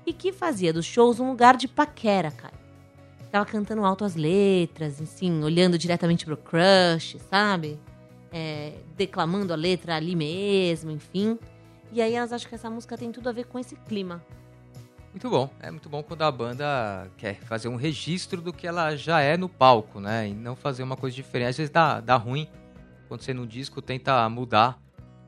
e 0.06 0.12
que 0.12 0.34
fazia 0.34 0.74
dos 0.74 0.86
shows 0.86 1.20
um 1.20 1.30
lugar 1.30 1.56
de 1.56 1.68
paquera, 1.68 2.32
cara. 2.32 2.60
Ficava 3.26 3.46
cantando 3.46 3.86
alto 3.86 4.04
as 4.04 4.16
letras, 4.16 5.00
assim, 5.00 5.44
olhando 5.44 5.78
diretamente 5.78 6.26
pro 6.26 6.36
crush, 6.36 7.18
sabe? 7.30 7.80
É, 8.32 8.74
declamando 8.98 9.54
a 9.54 9.56
letra 9.56 9.96
ali 9.96 10.16
mesmo, 10.16 10.90
enfim. 10.90 11.38
E 11.92 12.02
aí 12.02 12.14
elas 12.14 12.32
acham 12.32 12.48
que 12.50 12.56
essa 12.56 12.70
música 12.70 12.98
tem 12.98 13.12
tudo 13.12 13.30
a 13.30 13.32
ver 13.32 13.46
com 13.46 13.58
esse 13.58 13.76
clima. 13.76 14.24
Muito 15.12 15.30
bom. 15.30 15.50
É 15.60 15.72
muito 15.72 15.90
bom 15.90 16.04
quando 16.04 16.22
a 16.22 16.32
banda 16.32 17.10
quer 17.18 17.36
fazer 17.42 17.68
um 17.68 17.76
registro 17.76 18.42
do 18.42 18.54
que 18.54 18.68
ela 18.68 18.96
já 18.96 19.22
é 19.22 19.36
no 19.36 19.50
palco, 19.50 20.00
né? 20.00 20.28
E 20.30 20.34
não 20.34 20.56
fazer 20.56 20.84
uma 20.84 20.96
coisa 20.96 21.16
diferente. 21.16 21.50
Às 21.50 21.58
vezes 21.58 21.72
dá, 21.72 22.00
dá 22.00 22.16
ruim 22.16 22.48
quando 23.08 23.22
você 23.22 23.34
no 23.34 23.48
disco 23.48 23.82
tenta 23.82 24.28
mudar. 24.30 24.80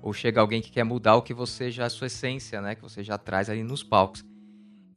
Ou 0.04 0.14
chega 0.14 0.40
alguém 0.42 0.62
que 0.62 0.72
quer 0.72 0.84
mudar 0.84 1.16
o 1.16 1.22
que 1.22 1.34
você 1.34 1.70
já, 1.72 1.86
a 1.86 1.90
sua 1.90 2.08
essência, 2.08 2.62
né? 2.62 2.76
Que 2.76 2.82
você 2.82 3.04
já 3.04 3.18
traz 3.18 3.50
ali 3.50 3.64
nos 3.64 3.84
palcos. 3.84 4.24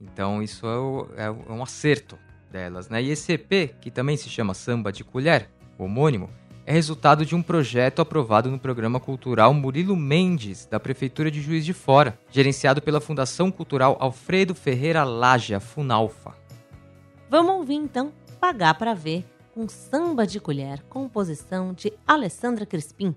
Então 0.00 0.42
isso 0.42 0.66
é, 0.66 0.76
o- 0.78 1.08
é 1.16 1.24
é 1.26 1.52
um 1.52 1.62
acerto 1.62 2.18
delas, 2.50 2.88
né? 2.90 3.02
E 3.02 3.10
esse 3.10 3.32
EP, 3.32 3.74
que 3.80 3.90
também 3.90 4.16
se 4.16 4.28
chama 4.28 4.52
Samba 4.54 4.92
de 4.92 5.02
Colher, 5.04 5.50
homônimo, 5.78 6.28
é 6.66 6.72
resultado 6.72 7.26
de 7.26 7.34
um 7.34 7.42
projeto 7.42 8.00
aprovado 8.00 8.50
no 8.50 8.58
programa 8.58 8.98
cultural 8.98 9.52
Murilo 9.52 9.96
Mendes, 9.96 10.66
da 10.66 10.80
Prefeitura 10.80 11.30
de 11.30 11.40
Juiz 11.40 11.64
de 11.64 11.72
Fora, 11.72 12.18
gerenciado 12.30 12.80
pela 12.80 13.00
Fundação 13.00 13.50
Cultural 13.50 13.96
Alfredo 14.00 14.54
Ferreira 14.54 15.04
Laja, 15.04 15.60
Funalfa. 15.60 16.34
Vamos 17.28 17.54
ouvir 17.54 17.74
então 17.74 18.12
Pagar 18.40 18.74
Pra 18.74 18.94
Ver 18.94 19.24
com 19.54 19.68
Samba 19.68 20.26
de 20.26 20.40
Colher, 20.40 20.82
composição 20.88 21.72
de 21.72 21.92
Alessandra 22.06 22.66
Crispim. 22.66 23.14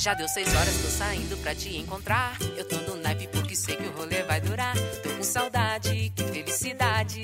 Já 0.00 0.14
deu 0.14 0.26
seis 0.28 0.48
horas, 0.54 0.74
tô 0.78 0.88
saindo 0.88 1.36
pra 1.42 1.54
te 1.54 1.76
encontrar. 1.76 2.34
Eu 2.56 2.66
tô 2.66 2.76
no 2.76 2.96
naipe 2.96 3.28
porque 3.28 3.54
sei 3.54 3.76
que 3.76 3.86
o 3.86 3.92
rolê 3.92 4.22
vai 4.22 4.40
durar. 4.40 4.74
Tô 5.02 5.10
com 5.10 5.22
saudade, 5.22 6.10
que 6.16 6.24
felicidade. 6.24 7.22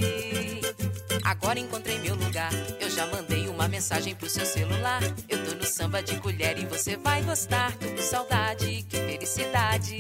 Agora 1.25 1.59
encontrei 1.59 1.99
meu 2.01 2.15
lugar. 2.15 2.53
Eu 2.79 2.91
já 2.91 3.07
mandei 3.07 3.49
uma 3.49 3.67
mensagem 3.67 4.15
pro 4.15 4.29
seu 4.29 4.45
celular. 4.45 5.01
Eu 5.27 5.43
tô 5.43 5.55
no 5.55 5.65
samba 5.65 6.03
de 6.03 6.21
colher 6.21 6.59
e 6.59 6.67
você 6.67 6.99
vai 6.99 7.23
gostar. 7.23 7.73
Tô 7.79 7.89
com 7.89 8.03
saudade, 8.03 8.85
que 8.87 8.99
felicidade. 8.99 9.99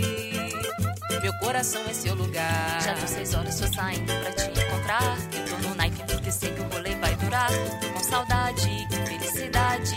Meu 1.22 1.32
coração 1.38 1.82
é 1.88 1.94
seu 1.94 2.14
lugar. 2.14 2.82
Já 2.82 2.92
deu 2.92 3.08
seis 3.08 3.32
horas, 3.32 3.58
tô 3.58 3.72
saindo 3.74 4.12
pra 4.20 4.32
te 4.32 4.50
encontrar. 4.50 5.16
Eu 5.32 5.44
tô 5.46 5.68
no 5.68 5.74
naipe 5.76 6.02
porque 6.12 6.30
sei 6.30 6.52
que 6.52 6.60
o 6.60 6.68
rolê 6.68 6.94
vai 6.96 7.16
durar. 7.16 7.48
Tô 7.80 7.88
com 7.94 8.04
saudade, 8.04 8.68
que 8.90 8.96
felicidade. 9.08 9.96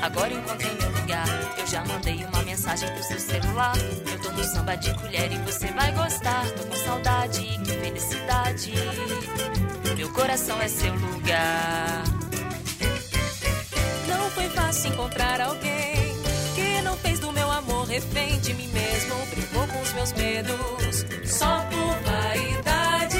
Agora 0.00 0.32
encontrei 0.32 0.74
meu 0.80 0.91
mensagem 2.62 2.94
pro 2.94 3.02
seu 3.02 3.18
celular. 3.18 3.74
Eu 4.12 4.20
tô 4.20 4.30
no 4.30 4.44
samba 4.44 4.76
de 4.76 4.94
colher 4.94 5.32
e 5.32 5.38
você 5.38 5.66
vai 5.72 5.92
gostar. 5.92 6.48
Tô 6.52 6.64
com 6.64 6.76
saudade, 6.76 7.40
que 7.64 7.72
felicidade. 7.72 8.72
Meu 9.96 10.08
coração 10.12 10.60
é 10.62 10.68
seu 10.68 10.94
lugar. 10.94 12.04
Não 14.06 14.30
foi 14.30 14.48
fácil 14.50 14.92
encontrar 14.92 15.40
alguém 15.40 16.14
que 16.54 16.80
não 16.82 16.96
fez 16.98 17.18
do 17.18 17.32
meu 17.32 17.50
amor 17.50 17.84
refém 17.88 18.38
de 18.38 18.54
mim 18.54 18.68
mesmo. 18.68 19.14
Brincou 19.26 19.66
com 19.66 19.82
os 19.82 19.92
meus 19.94 20.12
medos 20.12 21.04
só 21.26 21.66
por 21.66 22.12
vaidade. 22.12 23.16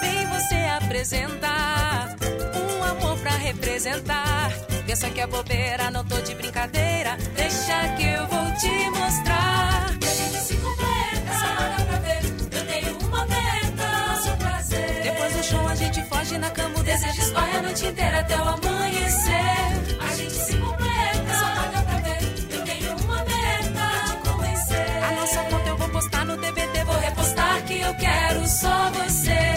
Vem 0.00 0.26
você 0.26 0.56
apresentar 0.82 2.16
um 2.56 2.82
amor 2.82 3.16
pra 3.18 3.36
representar. 3.36 4.50
Pensa 4.98 5.10
que 5.10 5.20
é 5.20 5.26
bobeira, 5.28 5.92
não 5.92 6.04
tô 6.04 6.20
de 6.22 6.34
brincadeira. 6.34 7.16
Deixa 7.36 7.88
que 7.96 8.02
eu 8.02 8.26
vou 8.26 8.50
te 8.56 8.90
mostrar. 8.98 9.94
E 10.02 10.04
a 10.04 10.12
gente 10.12 10.40
se 10.42 10.56
completa. 10.56 11.38
Paga 11.56 11.84
pra 11.84 11.98
ver. 11.98 12.24
Eu 12.50 12.66
tenho 12.66 12.98
uma 13.06 13.24
meta. 13.26 14.20
Seu 14.24 14.36
prazer. 14.38 15.02
Depois 15.04 15.36
do 15.36 15.44
show 15.44 15.68
a 15.68 15.74
gente 15.76 16.02
foge 16.02 16.38
na 16.38 16.50
cama. 16.50 16.80
O 16.80 16.82
desejo 16.82 17.20
escorre 17.20 17.58
a 17.58 17.62
noite 17.62 17.86
inteira 17.86 18.18
até 18.18 18.36
o 18.38 18.48
amanhecer. 18.48 20.00
A 20.00 20.14
gente 20.16 20.34
se 20.34 20.56
completa. 20.56 21.34
Só 21.38 21.46
paga 21.62 21.82
pra 21.82 21.98
ver. 21.98 22.56
Eu 22.56 22.64
tenho 22.64 22.96
uma 22.96 23.24
meta. 23.24 24.22
Te 24.24 24.28
convencer. 24.28 25.04
A 25.04 25.12
nossa 25.12 25.42
foto 25.44 25.68
eu 25.68 25.76
vou 25.76 25.88
postar 25.90 26.24
no 26.24 26.36
TBT. 26.38 26.84
Vou 26.84 26.98
repostar 26.98 27.64
que 27.66 27.80
eu 27.80 27.94
quero 27.94 28.48
só 28.48 28.90
você. 28.90 29.47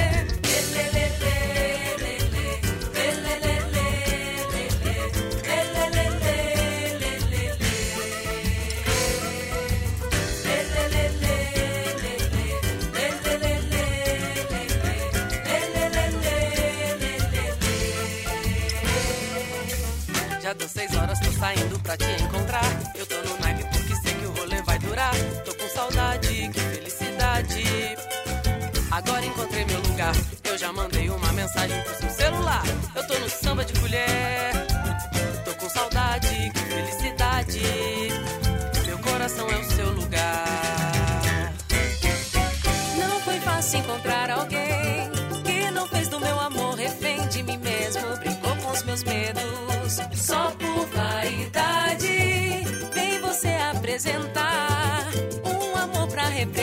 Já 20.59 20.67
seis 20.67 20.93
horas, 20.97 21.17
tô 21.17 21.31
saindo 21.31 21.79
pra 21.79 21.95
te 21.95 22.03
encontrar. 22.21 22.65
Eu 22.95 23.05
tô 23.05 23.15
no 23.21 23.39
naipe 23.39 23.63
porque 23.71 23.95
sei 23.95 24.13
que 24.15 24.25
o 24.25 24.31
rolê 24.31 24.61
vai 24.63 24.77
durar. 24.79 25.13
Tô 25.45 25.55
com 25.55 25.69
saudade, 25.69 26.27
que 26.27 26.59
felicidade. 26.59 27.63
Agora 28.91 29.25
encontrei 29.25 29.63
meu 29.63 29.79
lugar. 29.79 30.13
Eu 30.43 30.57
já 30.57 30.73
mandei 30.73 31.09
uma 31.09 31.31
mensagem 31.31 31.81
pro 31.83 31.95
seu 31.95 32.09
celular. 32.09 32.63
Eu 32.93 33.07
tô 33.07 33.17
no 33.19 33.29
samba 33.29 33.63
de 33.63 33.79
colher. 33.79 34.51
Tô 35.45 35.55
com 35.55 35.69
saudade, 35.69 36.27
que 36.27 36.59
felicidade. 36.59 37.61
Meu 38.85 38.99
coração 38.99 39.49
é 39.49 39.55
o 39.55 39.63
seu 39.71 39.89
lugar. 39.91 41.53
Não 42.97 43.21
foi 43.21 43.39
fácil 43.39 43.79
encontrar 43.79 44.29
alguém 44.31 44.90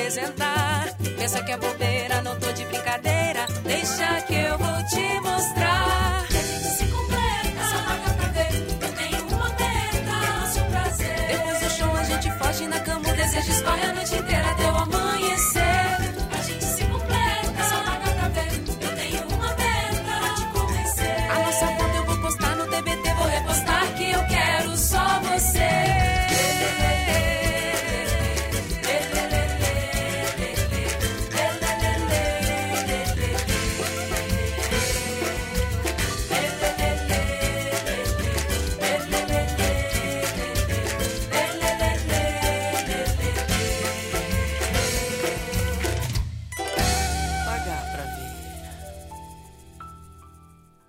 pra 0.09 0.15
representar. 0.15 0.95
Pensa 1.19 1.43
que 1.43 1.53
é 1.53 1.57
bobeira, 1.57 2.23
não 2.23 2.39
tô 2.39 2.51
de 2.53 2.65
brincadeira. 2.65 3.38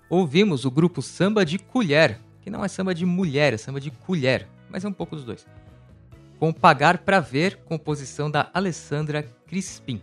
Ouvimos 0.10 0.66
o 0.66 0.72
grupo 0.72 1.04
Samba 1.04 1.46
de 1.46 1.60
Colher, 1.60 2.20
que 2.42 2.50
não 2.50 2.66
é 2.66 2.68
samba 2.68 2.96
de 2.96 3.06
mulher, 3.06 3.54
é 3.54 3.58
samba 3.58 3.80
de 3.80 3.92
colher, 3.92 4.48
mas 4.68 4.84
é 4.84 4.88
um 4.88 4.94
pouco 4.94 5.16
dos 5.16 5.24
dois. 5.24 5.46
Com 6.40 6.52
Pagar 6.52 6.98
Pra 6.98 7.20
Ver, 7.20 7.58
composição 7.58 8.32
da 8.32 8.50
Alessandra 8.52 9.22
Crispim. 9.46 10.02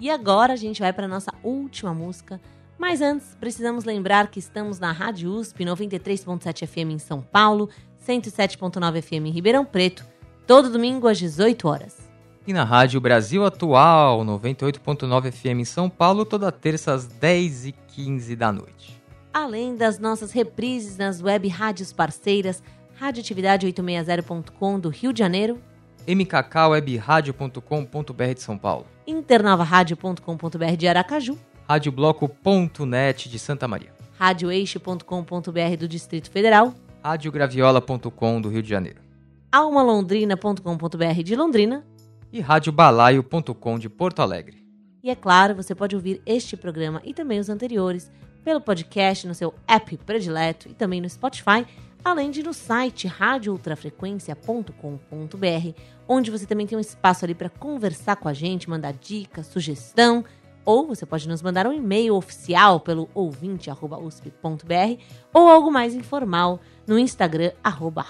E 0.00 0.10
agora 0.10 0.54
a 0.54 0.56
gente 0.56 0.80
vai 0.80 0.92
para 0.92 1.06
nossa 1.06 1.32
última 1.44 1.94
música. 1.94 2.40
Mas 2.76 3.00
antes, 3.00 3.36
precisamos 3.38 3.84
lembrar 3.84 4.28
que 4.28 4.40
estamos 4.40 4.80
na 4.80 4.90
Rádio 4.90 5.30
USP 5.30 5.64
93.7 5.64 6.66
FM 6.66 6.94
em 6.94 6.98
São 6.98 7.20
Paulo, 7.20 7.68
107.9 8.04 9.00
FM 9.00 9.26
em 9.26 9.30
Ribeirão 9.30 9.64
Preto, 9.64 10.04
todo 10.44 10.72
domingo 10.72 11.06
às 11.06 11.18
18 11.18 11.68
horas. 11.68 11.98
E 12.46 12.52
na 12.52 12.64
Rádio 12.64 13.00
Brasil 13.00 13.44
Atual, 13.44 14.24
98.9 14.24 15.30
FM 15.30 15.60
em 15.60 15.64
São 15.64 15.88
Paulo, 15.88 16.24
toda 16.24 16.50
terça 16.50 16.94
às 16.94 17.06
10h15 17.06 18.34
da 18.34 18.50
noite. 18.50 18.99
Além 19.32 19.76
das 19.76 19.98
nossas 19.98 20.32
reprises 20.32 20.96
nas 20.96 21.22
web 21.22 21.46
rádios 21.48 21.92
parceiras, 21.92 22.62
radioatividade860.com 23.00 24.80
do 24.80 24.88
Rio 24.88 25.12
de 25.12 25.18
Janeiro, 25.18 25.60
mkkwebradio.com.br 26.06 28.34
de 28.34 28.42
São 28.42 28.58
Paulo, 28.58 28.86
internavaradio.com.br 29.06 30.76
de 30.76 30.88
Aracaju, 30.88 31.38
radiobloco.net 31.68 33.28
de 33.28 33.38
Santa 33.38 33.68
Maria, 33.68 33.92
radioeixo.com.br 34.18 35.76
do 35.78 35.86
Distrito 35.86 36.30
Federal, 36.30 36.74
radiograviola.com 37.02 38.40
do 38.40 38.48
Rio 38.48 38.62
de 38.62 38.68
Janeiro 38.68 39.10
almalondrina.com.br 39.52 41.22
de 41.24 41.34
Londrina 41.34 41.84
e 42.32 42.40
radiobalaio.com 42.40 43.78
de 43.78 43.88
Porto 43.88 44.20
Alegre. 44.20 44.64
E 45.02 45.10
é 45.10 45.16
claro, 45.16 45.56
você 45.56 45.74
pode 45.74 45.96
ouvir 45.96 46.22
este 46.24 46.56
programa 46.56 47.02
e 47.04 47.12
também 47.12 47.40
os 47.40 47.48
anteriores 47.48 48.10
pelo 48.44 48.60
podcast 48.60 49.26
no 49.26 49.34
seu 49.34 49.54
app 49.66 49.96
predileto 49.98 50.68
e 50.68 50.74
também 50.74 51.00
no 51.00 51.08
Spotify, 51.08 51.66
além 52.04 52.30
de 52.30 52.42
no 52.42 52.52
site 52.52 53.06
radioultrafrequência.com.br, 53.06 55.80
onde 56.08 56.30
você 56.30 56.46
também 56.46 56.66
tem 56.66 56.76
um 56.76 56.80
espaço 56.80 57.24
ali 57.24 57.34
para 57.34 57.48
conversar 57.48 58.16
com 58.16 58.28
a 58.28 58.32
gente, 58.32 58.70
mandar 58.70 58.92
dica, 58.92 59.42
sugestão, 59.42 60.24
ou 60.64 60.86
você 60.86 61.04
pode 61.06 61.28
nos 61.28 61.42
mandar 61.42 61.66
um 61.66 61.72
e-mail 61.72 62.14
oficial 62.14 62.78
pelo 62.80 63.08
ouvinte@usp.br 63.14 65.02
ou 65.32 65.48
algo 65.48 65.70
mais 65.70 65.94
informal 65.94 66.60
no 66.86 66.98
Instagram 66.98 67.52
arroba. 67.62 68.04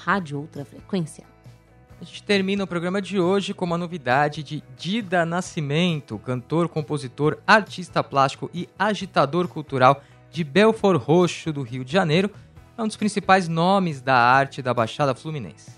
A 2.00 2.04
gente 2.04 2.22
termina 2.22 2.64
o 2.64 2.66
programa 2.66 3.02
de 3.02 3.20
hoje 3.20 3.52
com 3.52 3.66
uma 3.66 3.76
novidade 3.76 4.42
de 4.42 4.62
Dida 4.76 5.26
Nascimento, 5.26 6.18
cantor, 6.18 6.68
compositor, 6.68 7.38
artista 7.46 8.02
plástico 8.02 8.50
e 8.54 8.66
agitador 8.78 9.46
cultural 9.48 10.02
de 10.30 10.44
Belfort 10.44 11.02
Roxo, 11.02 11.52
do 11.52 11.62
Rio 11.62 11.84
de 11.84 11.92
Janeiro. 11.92 12.30
É 12.76 12.82
um 12.82 12.86
dos 12.86 12.96
principais 12.96 13.48
nomes 13.48 14.00
da 14.00 14.14
arte 14.14 14.62
da 14.62 14.72
Baixada 14.72 15.14
Fluminense. 15.14 15.72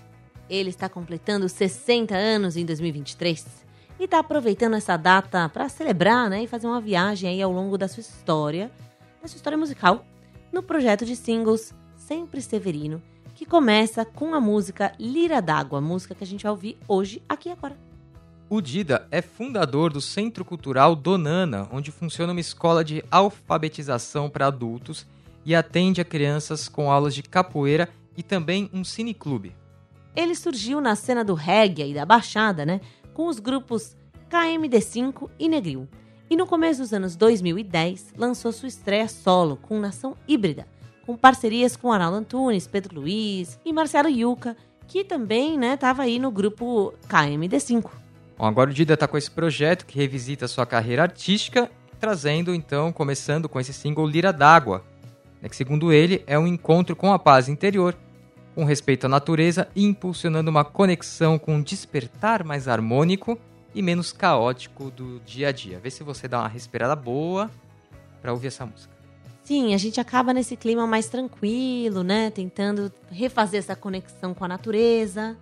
Ele 0.49 0.69
está 0.69 0.87
completando 0.87 1.49
60 1.49 2.15
anos 2.15 2.55
em 2.55 2.65
2023 2.65 3.45
e 3.99 4.03
está 4.03 4.19
aproveitando 4.19 4.75
essa 4.75 4.95
data 4.97 5.49
para 5.49 5.69
celebrar 5.69 6.29
né, 6.29 6.43
e 6.43 6.47
fazer 6.47 6.67
uma 6.67 6.81
viagem 6.81 7.29
aí 7.29 7.41
ao 7.41 7.51
longo 7.51 7.77
da 7.77 7.87
sua 7.87 8.01
história, 8.01 8.71
da 9.21 9.27
sua 9.27 9.37
história 9.37 9.57
musical, 9.57 10.05
no 10.51 10.61
projeto 10.61 11.05
de 11.05 11.15
singles 11.15 11.73
Sempre 11.95 12.41
Severino, 12.41 13.01
que 13.33 13.45
começa 13.45 14.03
com 14.05 14.35
a 14.35 14.41
música 14.41 14.93
Lira 14.99 15.41
d'Água, 15.41 15.81
música 15.81 16.13
que 16.13 16.23
a 16.23 16.27
gente 16.27 16.43
vai 16.43 16.51
ouvir 16.51 16.77
hoje, 16.87 17.23
aqui 17.27 17.49
e 17.49 17.51
agora. 17.51 17.77
O 18.53 18.61
Dida 18.61 19.07
é 19.09 19.19
fundador 19.19 19.91
do 19.91 19.99
Centro 19.99 20.45
Cultural 20.45 20.95
Donana, 20.95 21.67
onde 21.71 21.89
funciona 21.89 22.33
uma 22.33 22.39
escola 22.39 22.83
de 22.83 23.03
alfabetização 23.09 24.29
para 24.29 24.45
adultos 24.45 25.07
e 25.43 25.55
atende 25.55 25.99
a 25.99 26.05
crianças 26.05 26.69
com 26.69 26.91
aulas 26.91 27.15
de 27.15 27.23
capoeira 27.23 27.89
e 28.15 28.21
também 28.21 28.69
um 28.71 28.83
cineclube. 28.83 29.55
Ele 30.15 30.35
surgiu 30.35 30.79
na 30.79 30.95
cena 30.95 31.23
do 31.23 31.33
reggae 31.33 31.89
e 31.89 31.93
da 31.95 32.05
baixada, 32.05 32.63
né, 32.63 32.79
com 33.11 33.25
os 33.25 33.39
grupos 33.39 33.97
KMD5 34.29 35.31
e 35.39 35.49
Negril. 35.49 35.87
E 36.29 36.35
no 36.35 36.45
começo 36.45 36.81
dos 36.81 36.93
anos 36.93 37.15
2010, 37.15 38.13
lançou 38.15 38.51
sua 38.51 38.67
estreia 38.67 39.07
solo 39.07 39.57
com 39.57 39.79
Nação 39.79 40.15
Híbrida, 40.27 40.67
com 41.07 41.17
parcerias 41.17 41.75
com 41.75 41.91
Arnaldo 41.91 42.17
Antunes, 42.17 42.67
Pedro 42.67 43.01
Luiz 43.01 43.59
e 43.65 43.73
Marcelo 43.73 44.09
Yuca, 44.09 44.55
que 44.87 45.03
também 45.03 45.59
estava 45.73 46.03
aí 46.03 46.19
no 46.19 46.29
grupo 46.29 46.93
KMD5. 47.09 48.02
Bom, 48.43 48.47
agora 48.47 48.69
o 48.69 48.73
Dida 48.73 48.97
tá 48.97 49.07
com 49.07 49.17
esse 49.17 49.31
projeto 49.31 49.85
que 49.85 49.97
revisita 49.97 50.49
sua 50.49 50.65
carreira 50.65 51.03
artística, 51.03 51.71
trazendo 51.97 52.53
então, 52.53 52.91
começando 52.91 53.47
com 53.47 53.57
esse 53.57 53.71
single 53.71 54.05
Lira 54.05 54.33
d'Água, 54.33 54.83
né, 55.41 55.47
que 55.47 55.55
segundo 55.55 55.93
ele 55.93 56.25
é 56.27 56.37
um 56.37 56.45
encontro 56.45 56.93
com 56.93 57.13
a 57.13 57.17
paz 57.17 57.47
interior, 57.47 57.95
com 58.53 58.65
respeito 58.65 59.05
à 59.05 59.07
natureza 59.07 59.69
e 59.73 59.85
impulsionando 59.85 60.51
uma 60.51 60.65
conexão 60.65 61.39
com 61.39 61.55
um 61.55 61.61
despertar 61.61 62.43
mais 62.43 62.67
harmônico 62.67 63.39
e 63.73 63.81
menos 63.81 64.11
caótico 64.11 64.91
do 64.91 65.21
dia 65.21 65.47
a 65.47 65.51
dia. 65.53 65.79
Vê 65.79 65.89
se 65.89 66.03
você 66.03 66.27
dá 66.27 66.39
uma 66.39 66.49
respirada 66.49 66.97
boa 66.97 67.49
para 68.21 68.33
ouvir 68.33 68.47
essa 68.47 68.65
música. 68.65 68.93
Sim, 69.41 69.73
a 69.73 69.77
gente 69.77 70.01
acaba 70.01 70.33
nesse 70.33 70.57
clima 70.57 70.85
mais 70.85 71.07
tranquilo, 71.07 72.03
né? 72.03 72.29
Tentando 72.29 72.91
refazer 73.09 73.59
essa 73.59 73.73
conexão 73.73 74.33
com 74.33 74.43
a 74.43 74.49
natureza. 74.49 75.37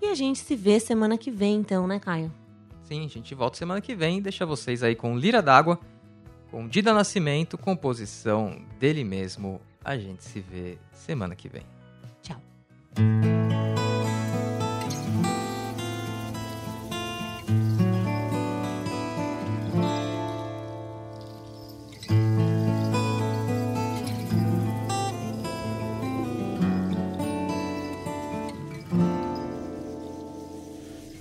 E 0.00 0.06
a 0.06 0.14
gente 0.14 0.38
se 0.38 0.54
vê 0.54 0.78
semana 0.78 1.18
que 1.18 1.32
vem, 1.32 1.56
então, 1.56 1.88
né, 1.88 1.98
Caio? 1.98 2.30
Sim, 2.84 3.04
a 3.06 3.08
gente 3.08 3.34
volta 3.34 3.56
semana 3.56 3.80
que 3.80 3.94
vem. 3.94 4.20
Deixa 4.20 4.44
vocês 4.44 4.82
aí 4.82 4.94
com 4.94 5.16
Lira 5.16 5.40
d'Água, 5.40 5.80
com 6.50 6.68
Dida 6.68 6.92
Nascimento, 6.92 7.56
composição 7.56 8.60
dele 8.78 9.02
mesmo. 9.02 9.60
A 9.82 9.96
gente 9.96 10.22
se 10.22 10.40
vê 10.40 10.78
semana 10.92 11.34
que 11.34 11.48
vem. 11.48 11.62
Tchau. 12.22 12.40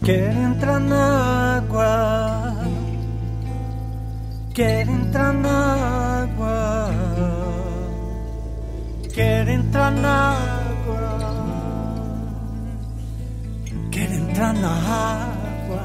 Quer 0.06 0.36
entrar 0.36 0.82
na 0.82 1.33
quer 4.54 4.88
entrar 4.88 5.34
na 5.34 6.22
água, 6.22 6.90
quer 9.12 9.48
entrar 9.48 9.92
na 9.92 10.38
água, 10.38 11.20
quer 13.92 14.12
entrar 14.12 14.54
na 14.54 14.70
água, 14.70 15.82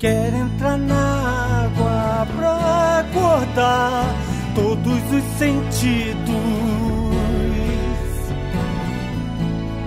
quer 0.00 0.34
entrar 0.34 0.76
na 0.78 1.64
água 1.64 2.26
pra 2.36 2.98
acordar 3.00 4.14
todos 4.56 5.12
os 5.12 5.38
sentidos. 5.38 6.36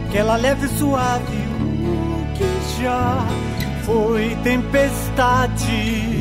Que 0.10 0.18
ela 0.18 0.38
leve 0.38 0.68
suave 0.70 1.38
o 1.84 2.34
que 2.34 2.82
já 2.82 3.28
foi 3.86 4.36
tempestade. 4.44 6.19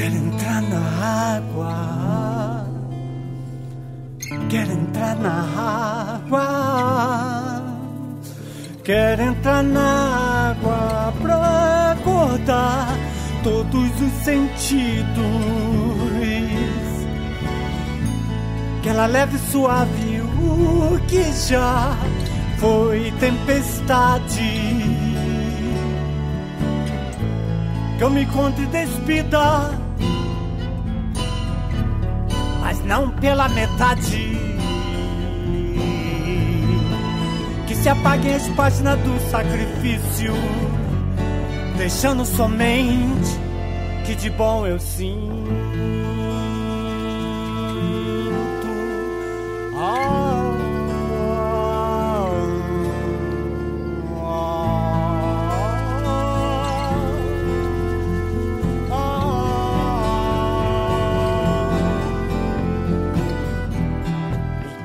Quer 0.00 0.12
entrar 0.14 0.62
na 0.62 0.80
água, 1.36 2.66
quer 4.48 4.66
entrar 4.70 5.14
na 5.16 5.44
água, 6.24 7.62
quer 8.82 9.20
entrar 9.20 9.62
na 9.62 10.52
água 10.52 11.12
pra 11.20 11.92
acordar 11.92 12.96
todos 13.42 13.90
os 14.00 14.12
sentidos. 14.24 15.04
Que 18.82 18.88
ela 18.88 19.04
leve 19.04 19.36
suave 19.52 20.22
o 20.22 20.98
que 21.08 21.30
já 21.46 21.94
foi 22.56 23.12
tempestade. 23.20 24.80
Que 27.98 28.04
eu 28.04 28.08
me 28.08 28.24
conte 28.24 28.64
despida, 28.64 29.78
não 32.90 33.08
pela 33.08 33.48
metade. 33.48 34.36
Que 37.68 37.74
se 37.76 37.88
apaguem 37.88 38.34
as 38.34 38.48
páginas 38.48 38.98
do 38.98 39.30
sacrifício, 39.30 40.34
deixando 41.78 42.26
somente 42.26 43.38
que 44.04 44.16
de 44.16 44.28
bom 44.30 44.66
eu 44.66 44.80
sinto. 44.80 45.99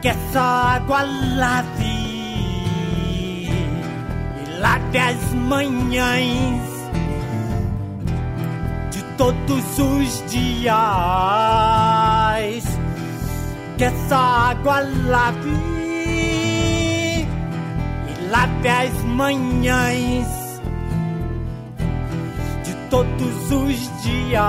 Que 0.05 0.09
essa 0.09 0.39
água 0.39 1.01
lave. 1.01 1.83
E 3.43 4.59
lave 4.59 4.99
as 4.99 5.33
manhãs 5.33 6.61
de 8.91 9.03
todos 9.17 9.79
os 9.79 10.23
dias. 10.29 10.75
Que 13.79 13.85
essa 13.85 14.15
água 14.15 14.81
lave. 15.07 15.49
E 18.07 18.27
lave 18.29 18.67
as 18.67 18.93
manhãs 19.05 20.27
de 22.63 22.75
todos 22.91 23.51
os 23.51 24.03
dias. 24.03 24.43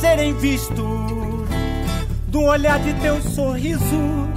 Serem 0.00 0.32
vistos 0.38 1.25
do 2.36 2.42
olhar 2.42 2.78
de 2.80 2.92
teu 3.00 3.18
sorriso. 3.22 4.35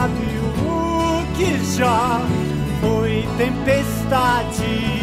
Suave 0.00 0.38
o 0.64 1.36
que 1.36 1.76
já 1.76 2.20
foi 2.80 3.26
tempestade. 3.36 4.99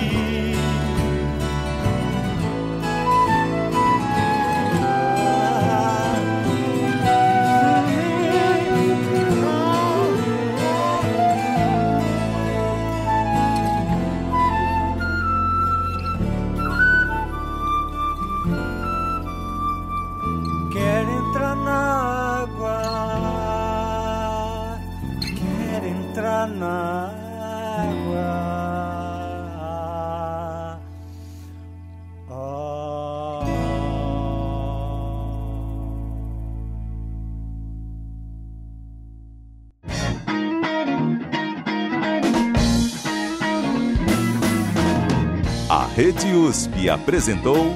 Apresentou 46.89 47.75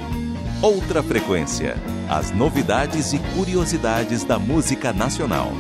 Outra 0.62 1.02
Frequência. 1.02 1.76
As 2.10 2.32
novidades 2.32 3.14
e 3.14 3.20
curiosidades 3.36 4.24
da 4.24 4.38
música 4.38 4.94
nacional. 4.94 5.52